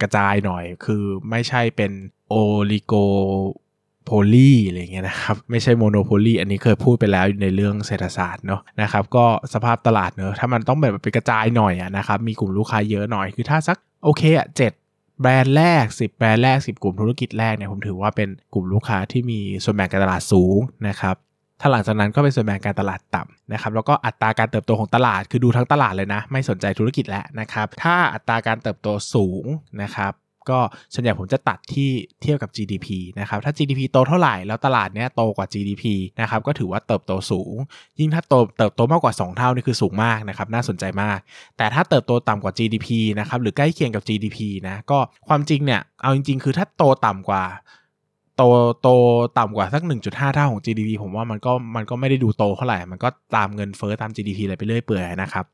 [0.00, 1.92] กระจายหน่อย คือไม่ใช่เป็น
[2.28, 9.24] oligopoly อะไรเงี้ยนะครับไม่ใช่ monopoly อันนี้เคยพูดไปแล้วในเรื่องเศรษฐศาสตร์เนาะนะครับก็
[9.54, 14.72] สภาพตลาดเนอะถ้ามันต้องแบบไปกระจายหน่อยอะนะครับมีกลุ่มลูกค้าเยอะหน่อยคือถ้าสักโอเคอะเจ็ด
[15.20, 21.16] แบรนด์แรก 10 แบรนด์แรก 10 กลุ่มธุรกิจแรกเนี่ยผมถือว่าเป็นกลุ่มลูกค้าที่มีส่วนแบ่งการตลาดสูงนะครับ
[21.60, 29.44] ถ้าหลังจากนั้นก็เป็นส่วนแบ่งการตลาดต่ำนะครับแล้วก็อัตราการเติบโตของตลาดคือดูทั้งตลาดเลยนะ ไม่สนใจธุรกิจแล้วนะครับถ้าอัตราการเติบโตสูง
[29.82, 30.14] นะครับ
[30.50, 30.62] ก็
[30.94, 31.90] ส่วนใหญ่ผมจะตัดที่
[32.22, 32.86] เทียบกับ GDP
[33.20, 35.84] นะครับถ้า GDP โตเท่าไหร่แล้วตลาดเนี้ยโตกว่า GDP
[36.20, 37.54] นะครับก็ถือว่าเติบโตสูง
[37.98, 41.18] ยิ่งถ้าโตเติบโตมากกว่า 2 เท่านี่คือสูงมากนะครับน่าสนใจมาก
[41.56, 47.44] แต่ถ้าเติบโตต่ำกว่า GDP นะครับหรือใกล้เคียงกับ GDP นะก็ความจริงเนี่ยเอาจริง ๆ คือถ้าโตต่ำกว่า
[48.38, 48.44] โต
[48.82, 48.88] โต
[49.38, 55.44] ต่ำกว่าสัก 1.5 เท่าของ GDP ผมว่ามันก็มันก็ไม่ได้ดูโตเท่าไหร่ มันก็ตามเงินเฟ้อตาม GDP อะไรไปเรื่อยเปื่อยนะครับ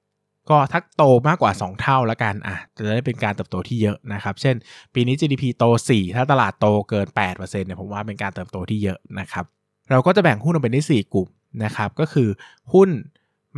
[0.51, 4.55] ก็ถ้าโตมากกว่า 2 เท่าแล้วกันอะจะได้เป็นการเติบโตที่เยอะนะครับ เช่น
[4.95, 9.45] ปีนี้ GDP โต 4 ถ้าตลาดโตเกิน 8%เนี่ยผมว่าเป็นการเติบโตที่เยอะนะครับ
[9.91, 11.29] เราก็จะแบ่งหุ้นออกเป็นได้4กลุ่ม
[11.65, 12.29] นะครับ ก็คือ
[12.73, 12.89] หุ้น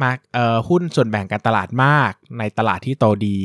[0.02, 3.38] มาเอ่อหุ้นส่วนแบ่งการตลาดมาก ในตลาดที่โตดี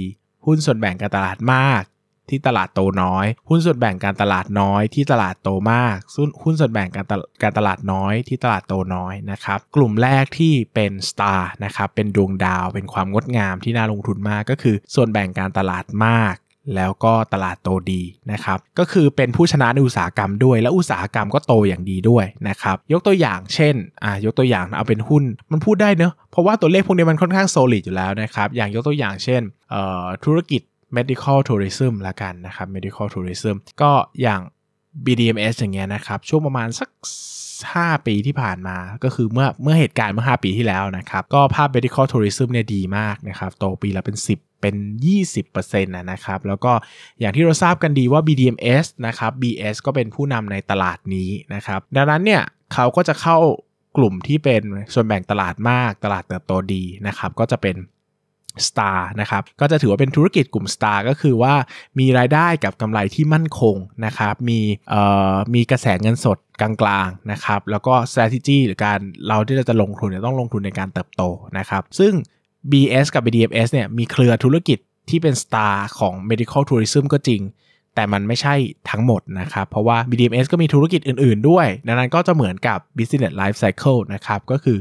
[0.46, 1.84] หุ้นส่วนแบ่งการตลาดมาก
[2.32, 5.98] ที่ตลาดโตน้อย หุ้นส่วนแบ่งการตลาดน้อยที่ตลาดโตมาก
[6.44, 7.06] หุ้นส่วนแบ่งการ
[7.42, 16.36] การตลาดน้อยที่ตลาดโตน้อยนะครับกลุ่มแรกที่เป็นสตาร์นะครับเป็นดวงดาวเป็นความงดงามที่น่าลงทุนมากก็คือ ส่วนแบ่งการตลาดมาก
[16.76, 29.42] แล้วก็ตลาดโตดีนะครับ ก็คือเป็นผู้ชนะในอุตสาหกรรมด้วย และอุตสาหกรรมก็โตอย่างดีด้วยนะครับ ยกตัวอย่างเช่น อ่ายกตัวอย่างเอาเป็นหุ้น มันพูดได้เนอะ เพราะว่าตัวเลขพวกนี้มันค่อนข้างโซลิดอยู่แล้วนะครับ อย่างยกตัวอย่างเช่น
[30.26, 30.62] ธุรกิจ
[30.98, 34.42] medical tourism ละกันนะครับ medical tourism ก็อย่าง
[35.06, 36.90] BDMS อย่างเงี้ยนะครับ ช่วงประมาณสัก
[37.44, 44.76] 5 ปีที่ผ่านมาก็คือเมื่อเมื่อเหตุการณ์เมื่อ 5 ปีที่แล้วนะครับ ก็ภาพ medical tourism เนี่ยดีมากนะครับโตปีละเป็น 10เป็น
[45.28, 46.72] 20%นะครับ แล้วก็
[47.20, 53.38] อย่างที่เราทราบกันดีว่า BDMS นะครับ BS ก็เป็นผู้นำในตลาดนี้นะครับ ดังนั้นเนี่ยเขาก็จะเข้า
[53.98, 54.62] กลุ่มที่เป็น
[54.94, 57.76] ส่วนแบ่งตลาดมาก ตลาดเติบโตดีนะครับ ก็จะเป็น
[58.68, 61.54] Star นะครับก็จะถือว่าเป็นธุรกิจกลุ่ม Star ก็คือว่า
[62.00, 64.60] มีรายได้กับกำไรที่มั่นคงนะครับมี
[64.90, 65.02] เอ่
[65.34, 71.24] อมีกระแสเงินสดกลางๆนะครับแล้วก็ strategy หรือการเราที่เราจะลงทุนเนี่ยต้องลงทุนในการเติบโต
[71.58, 72.14] นะครับซึ่ง
[72.72, 77.42] BS กับ BDMs เนี่ยมีเครือธุรกิจที่เป็น Star ของ medical tourism ก็จริง
[77.96, 78.56] แต่มันไม่ใช่
[78.90, 84.78] ทั้งหมดนะครับ เพราะว่า BDMS ก็มีธุรกิจอื่นๆด้วย ดังนั้นก็จะเหมือนกับ business life cycle นะครับก็คือ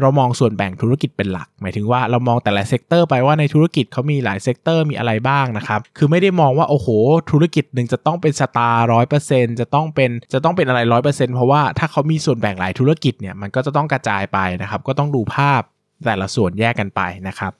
[0.00, 6.88] เรามองส่วนแบ่งธุรกิจเป็นหลัก หมายถึงว่าเรามองแต่ละ sector ไปว่าในธุรกิจเขามีหลาย sector มีอะไรบ้างนะครับ คือไม่ได้มองว่าโอ้โห
[7.30, 15.62] ธุรกิจหนึ่งจะต้องเป็น star ร้อยเปอร์เซ็นจะต้องเป็นจะต้องเป็นอะไรร้อยเปอร์เซ็นเพราะว่าถ้าเขามีส่วนแบ่งหลายธุรกิจเนี่ยมันก็จะต้องกระจายไปนะครับ ก็ต้องดูภาพ
[16.06, 17.52] แต่ละส่วนแยกกันไปนะครับ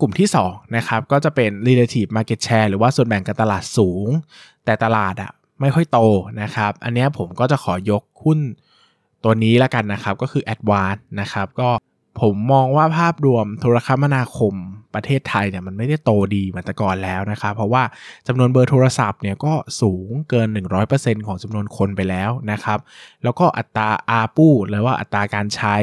[0.00, 4.08] กลุ่มที่2นะครับก็จะเป็น relative market share หรือว่าส่วนแบ่งการตลาดสูง
[4.64, 5.30] แต่ตลาดอะ
[5.60, 5.98] ไม่ค่อยโต
[6.42, 8.38] นะครับ อันนี้ผมก็จะขอยกหุ้น
[9.24, 11.68] ตัวนี้แล้วกันนะครับก็คือ Advance นะครับก็
[12.20, 14.54] ผมมองว่าภาพรวมโทรคมนาคม
[14.94, 17.82] ประเทศไทยเนี่ยมันไม่ได้โตดีเหมือนแต่ก่อนแล้วนะครับ เพราะว่า
[18.26, 20.48] จำนวนเบอร์โทรศัพท์เนี่ยก็สูงเกิน
[20.88, 22.78] 100%ของจำนวนคนไปแล้วนะครับ
[23.22, 25.76] แล้วก็อัตราอาปูหรือว่าอัตราการใช้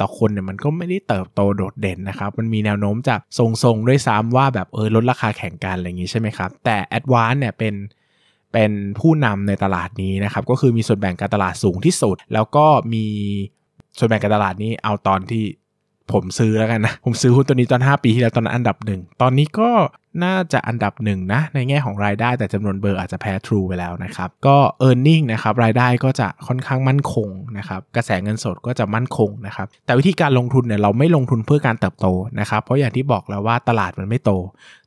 [0.00, 7.74] ต่อคนเนี่ยมันก็ไม่ได้เติบโตโดดเด่นนะครับ มันมีแนวโน้มจะทรงๆด้วยซ้ำว่าแบบเออลดราคาแข่งกันอะไรอย่างงี้ใช่ไหมครับ แต่ a d v a n c e เนี่ยเป็น
[8.52, 13.06] เป็นผู้นำในตลาดนี้นะครับก็คือมีส่วนแบ่งการตลาดสูงที่สุด แล้วก็มี
[13.98, 15.44] ส่วนแบ่งการตลาดนี้เอาตอนที่
[16.12, 19.70] ผมซื้อแล้วกันนะ ผมซื้อหุ้นตัวนี้ตอน 5 ปีที่แล้วตอนนั้นอันดับหนึ่ง ตอนนี้ก็
[20.24, 32.06] น่าจะอันดับหนึ่งนะ ในแง่ของรายได้แต่จำนวนเบอร์อาจจะแพ้ True ไปแล้วนะครับ ก็ e a r n i n g นะครับรายได้ก็จะค่อนข้างมั่นคงนะครับ กระแสเงินสดก็จะมั่นคงนะครับ แต่วิธีการลงทุนเนี่ยเราไม่ลงทุนเพื่อการเติบโต
[32.40, 34.30] นะครับ เพราะอย่างที่บอกแล้วว่าตลาดมันไม่โต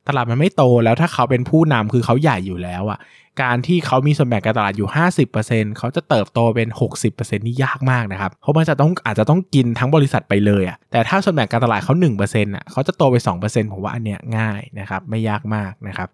[0.08, 3.00] ตลาดมันไม่โตแล้วถ้าเขาเป็นผู้นำคือเขาใหญ่อยู่แล้วอะ
[3.42, 4.88] การที่เขามีส่วนแบ่งการตลาดอยู่
[5.32, 6.68] 50%เขาจะเติบโตเป็น
[7.06, 16.08] 60%นี่ยากมากนะครับ เพราะมันจะต้องอาจจะต้องกินทั้งบริษัทไปเลยอะแต่ถ้าส่วนแบ่งการตลาดเขา1%อะเขาจะโตไป 2%ผมว่าอันเนี้ยง่ายนะครับไม่ยากมากนะครับ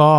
[0.00, 0.12] ก็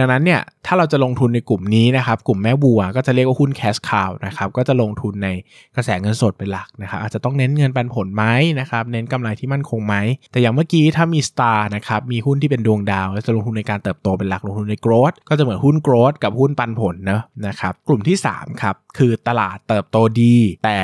[0.00, 5.28] ดังนั้นเนี่ยถ้าเราจะลงทุนในกลุ่มนี้นะครับ กลุ่มแม่บัวก็จะเรียกว่าหุ้นแคชคาวนะครับก็จะลงทุนใน
[5.76, 8.24] กระแสเงินสดเป็นหลักนะครับ อาจจะต้องเน้นเงินปันผลไหม
[8.60, 9.94] นะครับ เน้นกำไรที่มั่นคงไหม
[10.32, 20.78] แต่อย่างเมื่อกี้ถ้ามีสตาร์นะครับมีหุ้นที่เป็นดวงดาวจะลงทุนในการเติบโตเป็นหลักลงทุนในโกรดก็จะเหมือนหุ้นโกรดกับหุ้นปันผลนะนะครับ กลุ่มที่3ครับคือตลาดเติบโตดี แต่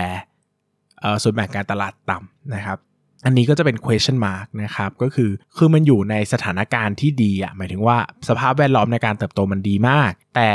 [1.22, 2.78] ส่วนแบ่งการตลาดต่ำนะครับ
[3.24, 10.52] อันนี้ก็จะเป็น question mark นะครับ ก็คือคือมันอยู่ในสถานการณ์ที่ดีอะหมายถึงว่าสภาพแวดล้อมในการเติบโตมันดีมาก แต่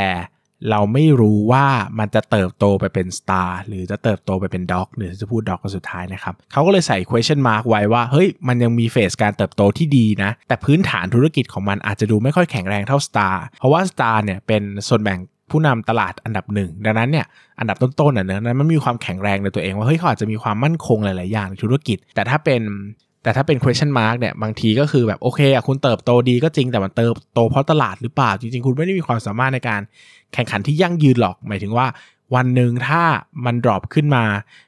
[0.70, 1.66] เราไม่รู้ว่า
[2.00, 14.24] มันจะเติบโตไปเป็น star หรือจะเติบโตไปเป็น dog หรือจะพูด dog ก็สุดท้ายนะครับเขาก็เลยใส่ question mark ไว้ว่า เฮ้ย มันยังมีเฟสการเติบโตที่ดีนะ แต่พื้นฐานธุรกิจของมันอาจจะดูไม่ค่อยแข็งแรงเท่า star เพราะว่า star
[14.26, 15.20] เนี่ยเป็นส่วนแบ่ง
[15.52, 17.26] ผู้นำตลาดอันดับหนึ่งดังนั้นเนี่ย
[17.60, 22.62] อันดับต้นๆน่ะเนอะนั้นมันมีความแข็งแรงในตัวเองว่าเฮ้ยเขาอาจจะมีความมั่นคงหลายๆอย่างในธุรกิจ แต่ถ้าเป็น
[23.24, 29.82] แต่ถ้าเป็น question mark เนี่ยบางทีก็คือแบบโอเคอะคุณเติบโตดีก็จริงแต่มันเติบโตเพราะตลาดหรือเปล่าจริงๆ คุณไม่ได้มีความสามารถในการ
[30.34, 31.86] แข่งขันที่ยั่งยืนหรอก หมายถึงว่า
[32.36, 33.02] วันหนึ่งถ้า
[33.46, 34.26] มัน drop ขึ้นมา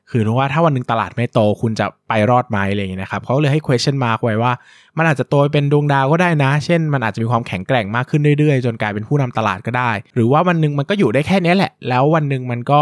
[0.10, 4.52] คือว่าถ้าวันหนึ่งตลาดไม่โตคุณจะไปรอดไหมอะไรอย่างเงี้นะครับเขาเลยให้ question mark ไว้ว่า
[4.98, 12.82] มันอาจจะโตเป็นดวงดาวก็ได้นะ เช่น มันอาจจะมีความแข็งแกร่งมากขึ้นเรื่อยๆ จนกลายเป็นผู้นำตลาดก็ได้ หรือว่าวันหนึ่งมันก็อยู่ได้แค่นี้แหละ แล้ววันหนึ่งมันก็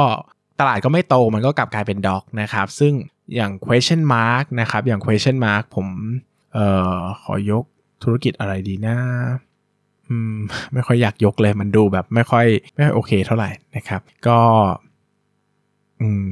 [0.60, 2.94] ตลาดก็ไม่โตมันก็กลับกลายเป็นด็อกนะครับ ซึ่ง
[3.36, 5.88] อย่าง question mark นะครับอย่าง question mark ผม
[6.54, 6.66] เอ่
[6.96, 7.64] อขอยก
[8.04, 8.98] ธุรกิจอะไรดีนะ
[10.74, 12.46] ไม่ค่อยอยากยกเลยมันดูแบบไม่ค่อย
[12.76, 14.38] ไม่ค่อยโอเคเท่าไหร่นะครับ ก็
[16.02, 16.26] อืม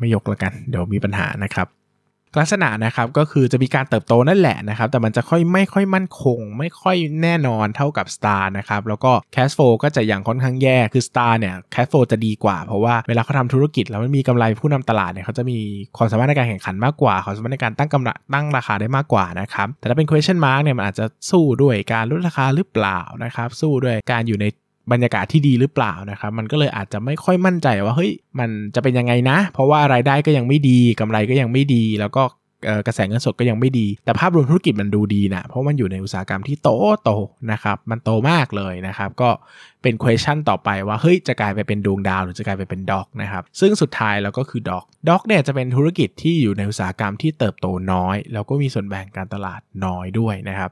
[0.00, 1.66] ไม่ยกแล้วกัน เดี๋ยวมีปัญหานะครับ
[2.38, 15.58] ลักษณะนะครับก็คือจะมีการเติบโตนั่นแหละนะครับ แต่มันจะค่อยไม่ค่อยมั่นคง ไม่ค่อยแน่นอนเท่ากับ Star นะครับแล้วก็ Cash Flow ก็จะอย่างค่อนข้างแย่คือ Star เนี่ย Cash Flow จะดีกว่า เพราะว่าเวลาเขาทำธุรกิจแล้วมันมีกำไรผู้นำตลาดเนี่ยเขาจะมี
[15.96, 24.46] ความสามารถในการแข่งขันมากกว่าความสามารถในการตั้งกำไรตั้งราคาได้มากกว่านะครับแต่ถ้าเป็น question mark เนี่ยมันอาจจะสู้ด้วยการลดราคาหรือเปล่านะครับสู้ด้วยการอยู่ใน
[24.92, 32.24] บรรยากาศที่ดีหรือเปล่านะครับ มันก็เลยอาจจะไม่ค่อยมั่นใจว่าเฮ้ยมันจะเป็นยังไงนะ เพราะว่ารายได้ก็ยังไม่ดีกำไรก็ยังไม่ดี แล้วก็
[32.86, 36.68] กระแสเงินสดก็ยังไม่ดี แต่ภาพรวมธุรกิจมันดูดีนะ เพราะมันอยู่ในอุตสาหกรรมที่โต
[37.04, 37.10] โต
[37.52, 39.30] นะครับ มันโตมากเลยนะครับ ก็
[39.82, 50.70] เป็น question ต่อไปว่า เฮ้ย จะกลายไปเป็นดวงดาวหรือจะกลายไปเป็นด็อกนะครับ ซึ่งสุดท้ายแล้วก็คือด็อกด็อกเนี่ยจะเป็นธุรกิจที่อยู่ในอุตสาหกรรมที่เติบโตน้อย แล้วก็มีส่วนแบ่งการตลาดน้อยด้วยนะครับ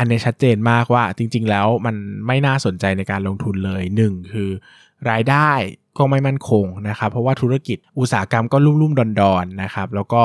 [0.00, 4.50] อันนี้ชัดเจนมากว่าจริง ๆ แล้วมันไม่น่าสนใจในการลงทุนเลย1คือ
[5.10, 5.50] รายได้
[5.98, 10.22] ก็ไม่มั่นคงนะครับ เพราะว่าธุรกิจอุตสาหกรรมก็รุ่มๆดอนๆนะครับ แล้วก็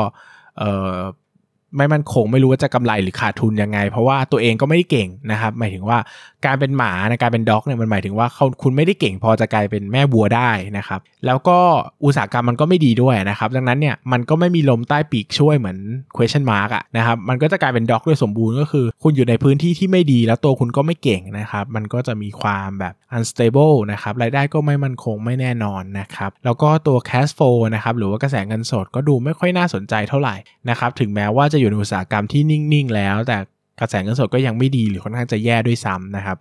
[1.78, 5.98] ไม่มั่นคงไม่รู้ว่าจะกำไรหรือขาดทุนยังไง เพราะว่าตัวเองก็ไม่ได้เก่งนะครับ หมายถึงว่า
[6.46, 11.58] การเป็นหมาในการเป็นด็อกเนี่ยมันหมายถึงว่าเขาคุณไม่ได้เก่ง พอจะกลายเป็นแม่วัวได้นะครับ แล้วก็
[12.04, 15.78] อุตสาหกรรมมันก็ไม่ดีด้วยนะครับ ดังนั้นเนี่ยมันก็ไม่มีลมใต้ปีกช่วยเหมือน
[16.16, 30.36] question mark อะนะครับมันก็จะกลายเป็นด็อกด้วยสมบูรณ์ก็คือ คุณอยู่ในพื้นที่ที่ไม่ดีแล้วตัวคุณก็ไม่เก่งนะครับมันก็จะมีความแบบ unstable นะครับรายได้ก็ไม่มั่นคงไม่แน่นอนนะครับแล้วก็ตัว cash flow นะครับหรือว่ากระแสเงินสดก็ดูไม่ค่อยน่าสนใจเท่าไหร่
[30.70, 33.38] นะครับถึงแม้ว่าจะอยู่ในอุตสาหกรรมที่นิ่ง ๆ แล้ว แต่
[33.80, 36.38] กระแสเงินสดก็ยังไม่ดีหรือค่อนข้างจะแย่ด้วยซ้ำนะครับ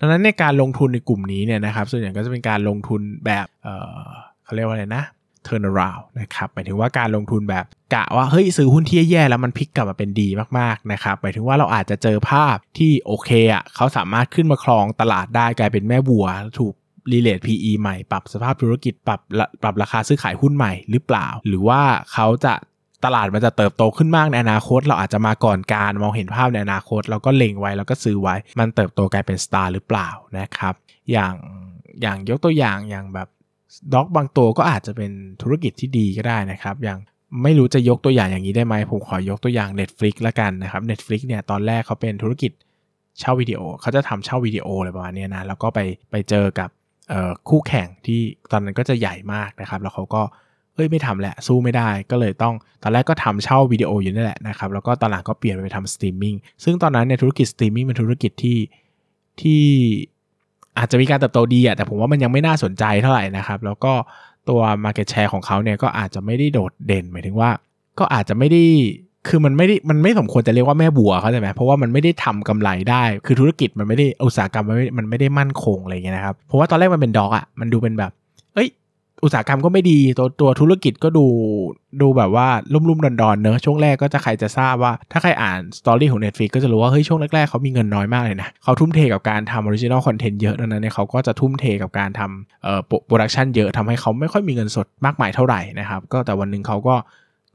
[0.00, 5.04] ดังนั้นในการลงทุนในกลุ่มนี้เนี่ยนะครับส่วนใหญ่ก็จะเป็นการลงทุนแบบเเขาเรียกว่าอะไรนะ
[5.46, 16.26] turn around นะครับหมายถึงว่าการลงทุนแบบกะว่าเฮ้ยซื้อหุ้นที่แย่แล้วมันพลิกกลับมาเป็นดีมากๆนะครับหมายถึงว่าเราอาจจะเจอภาพที่โอเคอะเขาสามารถขึ้นมาครองตลาดได้กลายเป็นแม่บัว
[16.58, 16.74] ถูก
[17.12, 19.20] รีเลท PE ใหม่ ปรับสภาพธุรกิจปรับ
[19.62, 21.80] ปรับราคาซื้อขายหุ้นใหม่หรือเปล่า หรือว่า
[22.12, 22.54] เขาจะ
[23.04, 30.74] ตลาดมันจะเติบโตขึ้นมากในอนาคต เราอาจจะมาก่อนการมองเห็นภาพในอนาคต เราก็เล็งไว้แล้วก็ซื้อไว้ มันเติบโตกลายเป็นสตาร์หรือเปล่านะครับ
[31.12, 31.34] อย่าง
[32.02, 33.28] อย่างยกตัวอย่างอย่างแบบ
[33.92, 36.98] dog บางตัวก็อาจจะเป็นธุรกิจที่ดีก็ได้นะครับ อย่าง
[37.42, 42.52] ไม่รู้จะยกตัวอย่างอย่างนี้ได้ไหมผมขอยกตัวอย่าง Netflix ละกันนะครับ Netflix เนี่ยตอนแรกเขาเป็นธุรกิจ
[43.18, 45.80] เช่าวิดีโอเขาจะทำเช่าวิดีโออะไรประมาณนี้นะแล้วก็ไป
[46.10, 46.70] ไปเจอกับ
[47.48, 48.20] คู่แข่งที่
[48.52, 50.22] ตอนนั้นก็จะใหญ่มากนะครับ แล้วเขาก็
[50.76, 58.58] เอ้ยไม่ทำแหละสู้ไม่ได้ก็เลยต้องตอนแรกก็ทำเช่าวิดีโออยู่นั่นแหละนะครับแล้วก็ตอนหลังก็เปลี่ยนไปทำสตรีมมิ่งซึ่งตอนนั้นในธุรกิจสตรีมมิ่งเป็นธุรกิจที่
[59.40, 59.62] ที่
[60.78, 63.92] อาจจะมีการเติบโตดีอะแต่ผมว่ามันยังไม่น่าสนใจเท่าไหร่นะครับ แล้วก็
[64.48, 67.50] ตัว Market Share ของเขาเนี่ยก็อาจจะไม่ได้โดดเด่นหมายถึงว่า
[67.98, 68.62] ก็อาจจะไม่ได้
[69.28, 78.12] คือมันไม่ได้มันไม่สมควรจะเรียกว่าแม่วัวเขาใช่ไหมเพราะว่ามันไม่ได้ทำกำไรได้ คือธุรกิจมันไม่ได้อุตสาหกรรมมันไม่มันไม่ได้มั่นคงอะไรอย่างเงี้ยนะครับเพราะว่าตอนแรกมันเป็น dog อะมันดูเป็นแบบ
[79.24, 81.26] อุตสาหกรรมก็ไม่ดีตัวตัวธุรกิจก็ดู
[82.00, 96.96] ดูแบบว่าลุ่มๆดอนๆเนอะช่วงแรกก็จะใครจะทราบว่า ถ้าใครอ่าน story ของ Netflix ก็จะรู้ว่า เฮ้ย ช่วงแรก ๆ เขามีเงินน้อยมากเลยนะ เขาทุ่มเทกับการทำออริจินอลคอนเทนต์เยอะดังนั้นเนี่ยเขาก็จะทุ่มเทกับการทำเอ่อ production เยอะทำให้เขาไม่ค่อยมีเงินสดมากมายเท่าไหร่นะครับก็แต่วันหนึ่งเขาก็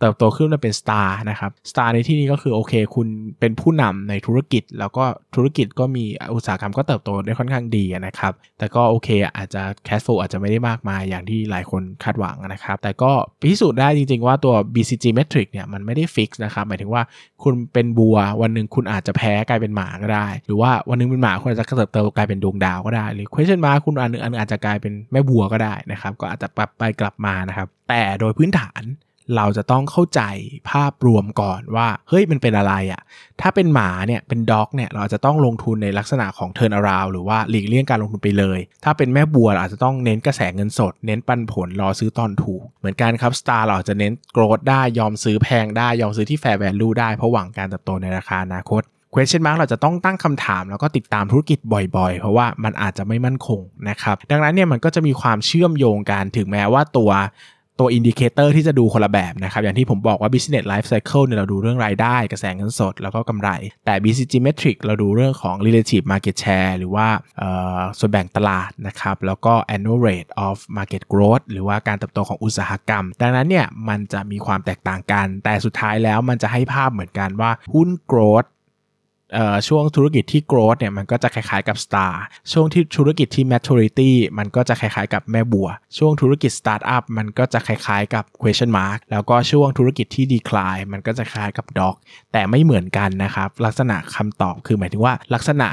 [0.02, 3.08] เติบโตขึ้นมาเป็น star นะครับ star ในที่นี้ก็คือโอเค คุณ
[3.40, 5.04] เป็นผู้นำในธุรกิจ แล้วก็
[5.36, 13.12] ธุรกิจก็มีอุตสาหกรรมก็เติบโตได้ค่อนข้างดีนะครับ แต่ก็โอเคอาจจะ cash flow อาจจะไม่ได้มากมายอย่างที่หลายคนคาดหวังนะครับ แต่ก็
[13.42, 17.02] พิสูจน์ได้จริง ๆ ว่าตัว BCG matrix เนี่ยมันไม่ได้ fix นะครับหมายถึงว่า
[17.44, 28.84] คุณเป็นวัววันหนึ่งคุณอาจจะแพ้กลายเป็นหมาก็ได้ หรือว่าวันนึงเป็นหมาคุณอาจจะเติบโตกลายเป็นดวงดาวก็ได้หรือ question mark คุณอันนึงอันอาจจะกลายเป็นแม่วัวก็ได้นะครับก็อาจจะปรับไปกลับมานะครับแต่โดยพื้นฐาน
[29.36, 30.22] เราจะต้องเข้าใจ
[30.72, 33.02] ภาพรวมก่อนว่า เฮ้ยมันเป็นอะไรอะ่ะ
[33.42, 48.84] ถ้าเป็นหมาเนี่ยเป็น dog เนี่ยเราจะต้องลงทุนในลักษณะของ turnaround หรือว่าหลีกเลี่ยงการลงทุนไปเลย ถ้าเป็นแม่วัวเราอาจจะต้องเน้นกระแสเงินสด เน้นปันผลรอซื้อตอนถูก เหมือนกันครับ star เราจะเน้น growth ได้ยอมซื้อแพงได้ยอมซื้อที่ fair value ได้เพราะหวังการเติบโตในราคาอนาคต
[49.14, 57.12] question mark เราจะต้องตั้งคำถามแล้วก็ติดตามธุรกิจบ่อยๆ เพราะว่ามันอาจจะไม่มั่นคงนะครับ ดังนั้นเนี่ยมันก็จะมีความเชื่อมโยงกันถึงแม้ว่าตัว
[57.82, 63.50] ตัว indicator ที่จะดูคนละแบบนะครับ อย่างที่ผมบอกว่า business life cycle เนี่ยเราดูเรื่องรายได้กระแสเงินสด แล้วก็กำไร
[63.86, 67.08] แต่ BCG matrix เราดูเรื่องของ relative market share หรือว่า
[68.00, 78.48] ส่วนแบ่งตลาดนะครับ แล้วก็ annual rate of market growth หรือว่าการเติบโตของอุตสาหกรรม ดังนั้นเนี่ยมันจะมีความแตกต่างกัน แต่สุดท้ายแล้วมันจะให้ภาพเหมือนกันว่าหุ้น growth
[79.68, 82.14] ช่วงธุรกิจที่ growth เนี่ยมันก็จะคล้ายๆกับ star
[82.52, 91.96] ช่วงที่ธุรกิจที่ maturity มันก็จะคล้ายๆกับแม่บัว ช่วงธุรกิจ startup มันก็จะคล้ายๆกับ question mark แล้วก็ช่วงธุรกิจที่ decline มันก็จะคล้ายกับ dog
[92.32, 95.70] แต่ไม่เหมือนกันนะครับ ลักษณะคำตอบคือหมายถึงว่าลักษณะ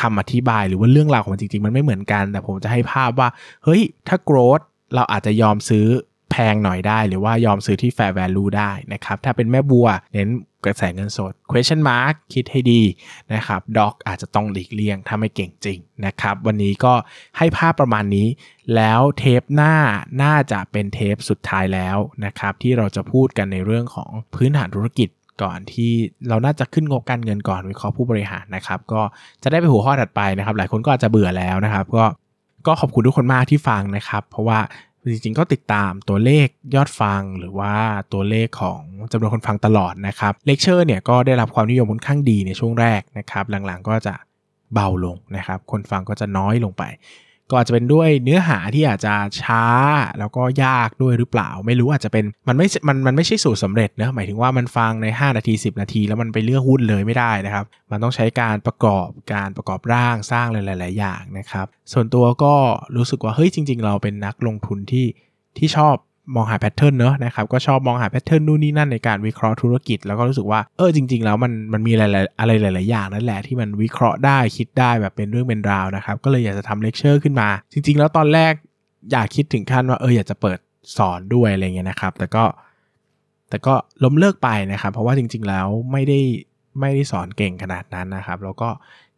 [0.00, 3.28] คำอธิบายหรือว่าเรื่องราวของมันจริงๆ มันไม่เหมือนกัน แต่ผมจะให้ภาพว่า
[3.64, 4.64] เฮ้ย ถ้า growth
[4.94, 5.86] เราอาจจะยอมซื้อ
[6.30, 10.30] แพงหน่อยได้ หรือว่ายอมซื้อที่ fair value ได้นะครับ ถ้าเป็นแม่บัวเน้น
[10.66, 12.82] กระแสเงินสด question mark คิดให้ดี
[13.34, 16.94] นะครับ dog อาจจะต้องหลีกเลี่ยงถ้าไม่เก่งจริงนะครับวันนี้ก็
[17.38, 18.28] ให้ภาพประมาณนี้
[18.74, 19.74] แล้วเทปหน้า
[20.22, 25.08] น่าจะเป็นเทปสุดท้ายแล้วนะครับที่เราจะพูดกันในเรื่องของพื้นฐานธุรกิจ
[25.42, 25.92] ก่อนที่
[26.28, 29.02] เราน่าจะขึ้นงบการเงินก่อนวิเคราะห์ผู้บริหารนะครับ ก็
[29.42, 32.04] จะได้ไปหัวข้อถัดไปนะครับ หลายคนก็อาจจะเบื่อแล้วนะครับ ก็
[32.66, 34.58] ก็ขอบคุณทุกคนมากที่ฟังนะครับ เพราะว่า
[35.12, 37.74] จริงๆ ก็ติดตามตัวเลขยอดฟังหรือว่า
[38.12, 38.80] ตัวเลขของ
[39.12, 44.14] จำนวนคนฟังตลอดนะครับเลคเชอร์เนี่ยก็ได้รับความนิยมค่อนข้างดีในช่วงแรกนะครับหลังๆก็จะ
[44.74, 46.82] เบาลงนะครับคนฟังก็จะน้อยลงไป
[47.50, 49.64] ก็อาจจะเป็นด้วยเนื้อหาที่อาจจะช้า
[50.18, 62.54] แล้วก็ยากด้วยหรือเปล่า ไม่รู้อาจจะเป็นมันไม่มันมันไม่ใช่สูตรสาเร็จนะหมายถึงว่ามันฟังใน 5 นาที 10 นาที แล้วมันไปเลือกหุ้นเลยไม่ได้นะครับ มันต้องใช้การประกอบการประกอบร่างสร้างหลาย ๆ อย่างนะครับ ส่วนตัวก็
[62.96, 65.06] รู้สึกว่าเฮ้ยจริง ๆ เราเป็นนักลงทุนที่
[65.58, 65.96] ที่ชอบ
[66.34, 72.04] มองหา pattern เนอะนะครับก็ชอบมองหา pattern นู่นนี่นั่นในการวิเคราะห์ธุรกิจ แล้วก็รู้สึกว่าเออจริง ๆ แล้วมันมันมีอะไร
[72.40, 78.52] อะไรหลาย ๆ อย่างนั่นแหละที่มันวิเคราะห์ได้คิดได้แบบเป็นเรื่องเป็นราวนะครับก็เลยอยากจะทำเลคเชอร์ขึ้นมา จริง ๆ แล้วตอนแรก
[79.12, 80.58] อยากคิดถึงขั้นว่าเอออยากจะเปิด
[80.98, 82.44] สอนด้วยอะไรเงี้ยนะครับ แต่ก็
[83.48, 86.20] แต่ก็ล้มเลิกไปนะครับ เพราะว่าจริง ๆ แล้วไม่ได้
[86.80, 88.68] ไม่ได้สอนเก่งขนาดนั้นนะครับ แล้วก็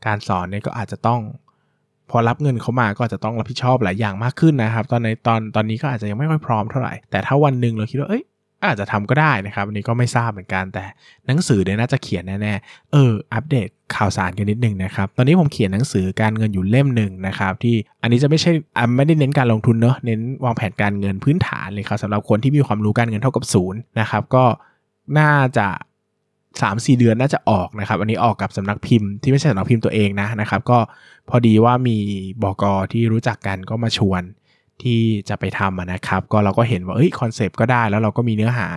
[0.06, 1.20] การสอนเนี่ยก็อาจจะต้อง
[2.10, 8.24] พอรับเงินเขามาก็จะต้องรับผิดชอบหลายอย่างมากขึ้นนะครับ ตอนในตอนตอนนี้ก็อาจจะยังไม่ค่อยพร้อมเท่าไหร่ แต่ถ้าวันหนึ่งเราคิดว่าเอ้ย
[8.64, 10.84] อาจจะทำก็ได้นะครับอันนี้ก็ไม่ทราบเหมือนกันแต่
[11.26, 18.52] หนังสือเนี่ยน่าจะเขียนแน่ๆเอออัปเดตข่าวสารกันนิดนึงนะครับตอนนี้ผมเขียนหนังสือการเงินอยู่เล่มหนึ่งนะครับที่อันนี้จะไม่ใช่
[18.96, 24.44] ไม่ได้เน้นการลงทุนเนอะเน้นวางแผนการเงินพื้นฐานเลยครับสำหรับคนที่มีความรู้การเงินเท่ากับศูนย์นะครับก็
[25.18, 25.68] น่าจะ
[26.62, 30.78] สามสี่เดือนน่าจะออกนะครับ อันนี้ออกกับสำนักพิมพ์ที่ไม่ใช่สำนักพิมพ์ตัวเองนะนะครับ ก็
[31.28, 31.96] พอดีว่ามี
[32.42, 34.22] บอกอที่รู้จักกันก็มาชวน
[34.82, 38.68] ที่จะไปทำนะครับ ก็เราก็เห็นว่าเอ้ยคอนเซปต์ก็ได้แล้วเราก็มีเนื้อหา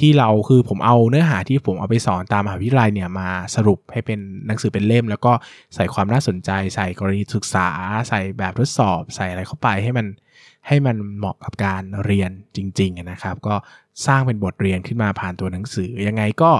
[0.00, 5.32] ที่เราคือผมเอาเนื้อหาที่ผมเอาไปสอนตามมหาวิทยาลัยเนี่ยมาสรุปให้เป็นหนังสือเป็นเล่ม แล้วก็
[5.74, 7.68] ใส่ความน่าสนใจ ใส่กรณีศึกษา
[8.08, 10.06] ใส่แบบทดสอบ ใส่อะไรเข้าไปให้มัน
[10.66, 13.54] ให้มันเหมาะกับการเรียนจริงๆนะครับ ก็
[14.06, 16.52] สร้างเป็นบทเรียนขึ้นมาผ่านตัวหนังสือ ยังไงก็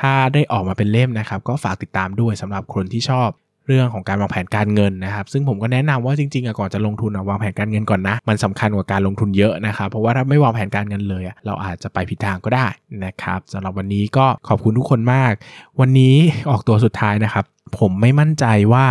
[0.00, 3.30] ถ้าได้ออกมาเป็นเล่มนะครับ ก็ฝากติดตามด้วยสำหรับคนที่ชอบ
[3.66, 12.66] เรื่องของการวางแผนการเงินนะครับ ซึ่งผมก็แนะนำว่าจริงๆก่อนจะลงทุนวางแผนการเงินก่อนนะ มันสำคัญกว่าการลงทุนเยอะนะครับ เพราะว่าถ้าไม่วางแผนการเงินเลย เราอาจจะไปผิดทางก็ได้
[13.04, 15.32] นะครับสำหรับวันนี้ก็ขอบคุณทุกคนมาก
[15.80, 16.16] วันนี้
[16.50, 17.44] ออกตัวสุดท้ายนะครับ
[17.78, 18.86] ผมไม่มั่นใจว่า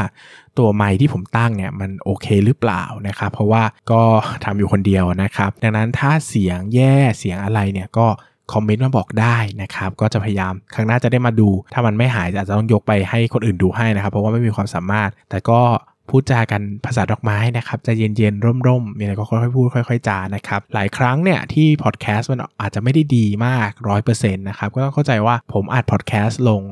[0.58, 4.02] ตัวไมค์ที่ผมตั้งเนี่ยมันโอเคหรือเปล่านะครับเพราะว่าก็
[4.45, 8.08] ทำอยู่คนเดียวนะครับ ดังนั้นถ้าเสียงแย่เสียงอะไรเนี่ยก็
[8.54, 15.62] คอมเมนต์มาบอกได้นะครับ ก็จะพยายามครั้งหน้าจะได้มาดู ถ้ามันไม่หายอาจจะต้องยกไปให้คนอื่นดูให้นะครับ เพราะว่าไม่มีความสามารถ แต่ก็
[16.10, 26.64] พูดจากันภาษาดอกไม้นะครับจะเย็นๆ ร่มๆมีอะไรก็ค่อยๆพูดค่อยๆจานะครับ หลายครั้งเนี่ยที่พอดแคสต์มันอาจจะไม่ได้ดีมากร้อยเปอร์เซ็นต์นะครับก็ต้องเข้าใจว่าผมอัดพอดแคสต์ลง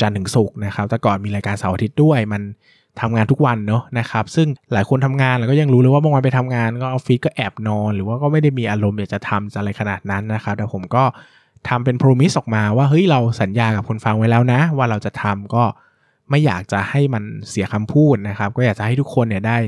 [0.00, 2.42] จันทร์ถึงศุกร์นะครับแต่ก่อนมีรายการเสาร์อาทิตย์ด้วยมัน
[3.00, 11.04] ทำงานทุกวันเนาะนะครับซึ่งหลายคนทำงานแล้วก็ยังรู้เลยว่าบางวันไปทำงานก็ออฟฟิศก็แอบนอน หรือว่าก็ไม่ได้มีอารมณ์อยากจะทำอะไรขนาดนั้นนะครับแต่ผมก็
[11.68, 15.64] ทำเป็นโปรมิสออกมาว่าเฮ้ยเราสัญญากับคนฟังไว้แล้วนะ ว่าเราจะทำก็
[16.30, 19.58] ไม่อยากจะให้มันเสียคำพูดนะครับ ก็อยากจะให้ทุกคนเนี่ยได้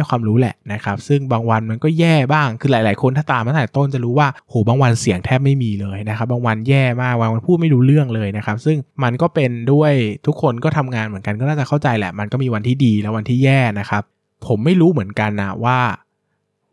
[0.00, 9.92] ได้ความรู้แหละนะครับ ซึ่งบางวันมันก็แย่บ้าง คือหลาย ๆ คนถ้าตามมาตั้งแต่ต้นจะรู้ว่าโหบางวันเสียงแทบไม่มีเลยนะครับ บางวันแย่มาก บางวันพูดไม่รู้เรื่องเลยนะครับ ซึ่งมันก็เป็นด้วย
[10.26, 14.02] ทุกคนก็ทำงานเหมือนกันก็น่าจะเข้าใจแหละ มันก็มีวันที่ดีและวันที่แย่นะครับ
[14.46, 15.78] ผมไม่รู้เหมือนกันนะว่า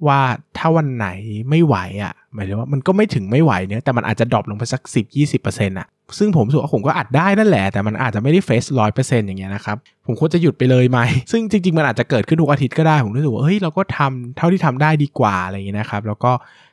[0.08, 0.22] ว่า
[0.58, 1.08] ถ้าวันไหน
[1.50, 5.06] ไม่ไหวอะ่ะหมายถึงว่ามันก็ไม่ถึงไม่ไหวเนี่ยแต่มันอาจจะดรอปลงไปสัก 10
[5.38, 5.88] 20%อะ
[6.18, 11.00] ซึ่งผมรู้สึกว่าผมก็อัดได้นั่นแหละ แต่มันอาจจะไม่ได้เฟสร้อยเปอร์เซ็นต์อย่างเงี้ยนะครับ ผมควรจะหยุดไปเลยไหม
[11.32, 16.32] ซึ่งจริง ๆ มันอาจจะเกิดขึ้นทุกอาทิตย์ก็ได้ ผมรู้สึกว่า เฮ้ย เราก็ทำเท่าที่ทำได้ดีกว่าอะไรอย่างเงี้ยนะครับ แล้วก็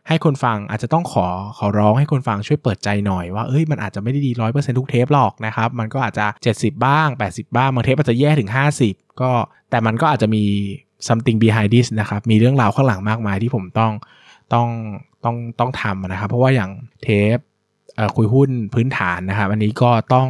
[0.09, 1.27] ให้คนฟังอาจจะต้องขอ
[1.59, 8.51] ขอร้องให้คนฟังช่วยเปิดใจหน่อยว่าเอ้ยมันอาจจะไม่ได้ดีร้อยเปอร์เซ็นต์ทุกเทปหรอกนะครับ มันก็อาจจะ 70 บ้าง 80 บ้างบางเทปอาจจะแย่ถึง
[8.85, 9.31] 50 ก็
[9.71, 10.45] แต่มันก็อาจจะมี
[11.09, 13.93] something behind this นะครับมีเรื่องราวข้างหลังมากมายที่ผมต้อง
[14.53, 14.69] ต้อง
[15.25, 16.71] ต้องต้องทำนะครับ เพราะว่าอย่าง
[17.03, 17.39] เทป
[18.17, 20.29] คุยหุ้นพื้นฐานนะครับ อันนี้ก็ต้อง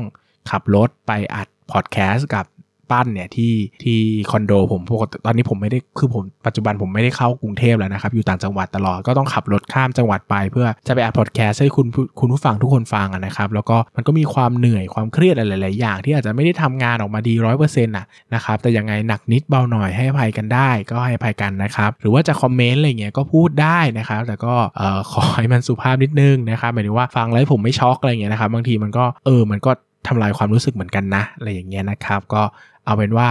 [0.50, 3.98] ขับรถไปอัดพอดแคสต์กับั้นเนี่ยที่ที่
[4.30, 11.86] คอนโดผมปกติตอนนี้ผมไม่ได้คือผมปัจจุบันผมไม่ได้เข้ากรุงเทพแล้วนะครับ อยู่ต่างจังหวัดตลอดก็ต้องขับรถข้ามจังหวัดไปเพื่อจะไปอัดพอดแคสต์ให้คุณ
[12.20, 17.94] คุณผู้ฟังทุกคนฟังนะครับ แล้วก็มันก็มีความเหนื่อยความเครียดอะไรหลายๆอย่าง ที่อาจจะไม่ได้ทำงานออกมาดีร้อยเปอร์เซ็นต์
[18.34, 29.72] นะครับแต่ยังไงหนักนิดเบาหน่อยให้อภัยกันได้ ก็ให้อภัยกันนะครับ หรือว่าจะคอมเมนต์อะไรเงี้ยก็พูดได้นะครับ แต่ก็เอ่อขอให้มันสุภาพนิดนึงนะครับหมายถึงว่าฟังแล้วผมไม่ช็อกอะไรเงี้ยนะครับบางทีมันก็เออมันก็
[30.08, 32.42] ทำลายความรู้สึกเหมือนกันนะอะไรอย่างเงี้ยนะครับ ก็
[32.86, 33.28] เอาเป็นว่า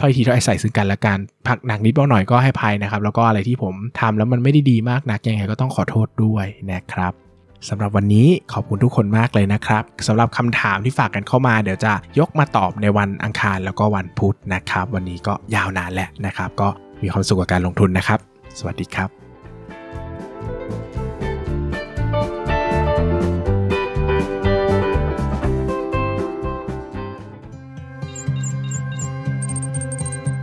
[0.00, 7.12] ถ้อยทีถ้อยใส่ซึ่งกันและกันผักหนักนิดเบาหน่อยก็ให้ภัยนะครับ แล้วก็อะไรที่ผมทำแล้วมันไม่ได้ดีมากนักยังไงก็ต้องขอโทษด้วยนะครับ
[7.68, 16.68] สำหรับวันนี้ขอบคุณทุกคนมากเลยนะครับสำหรับคำถามที่ฝากกันเข้ามาเดี๋ยวจะยกมาตอบในวันอังคารแล้วก็วันพุธนะครับ วันนี้ก็ยาวนานแหละนะครับ ก็
[17.02, 18.18] มีความสุขกับการลงทุนนะครับ
[18.58, 19.23] สวัสดีครับ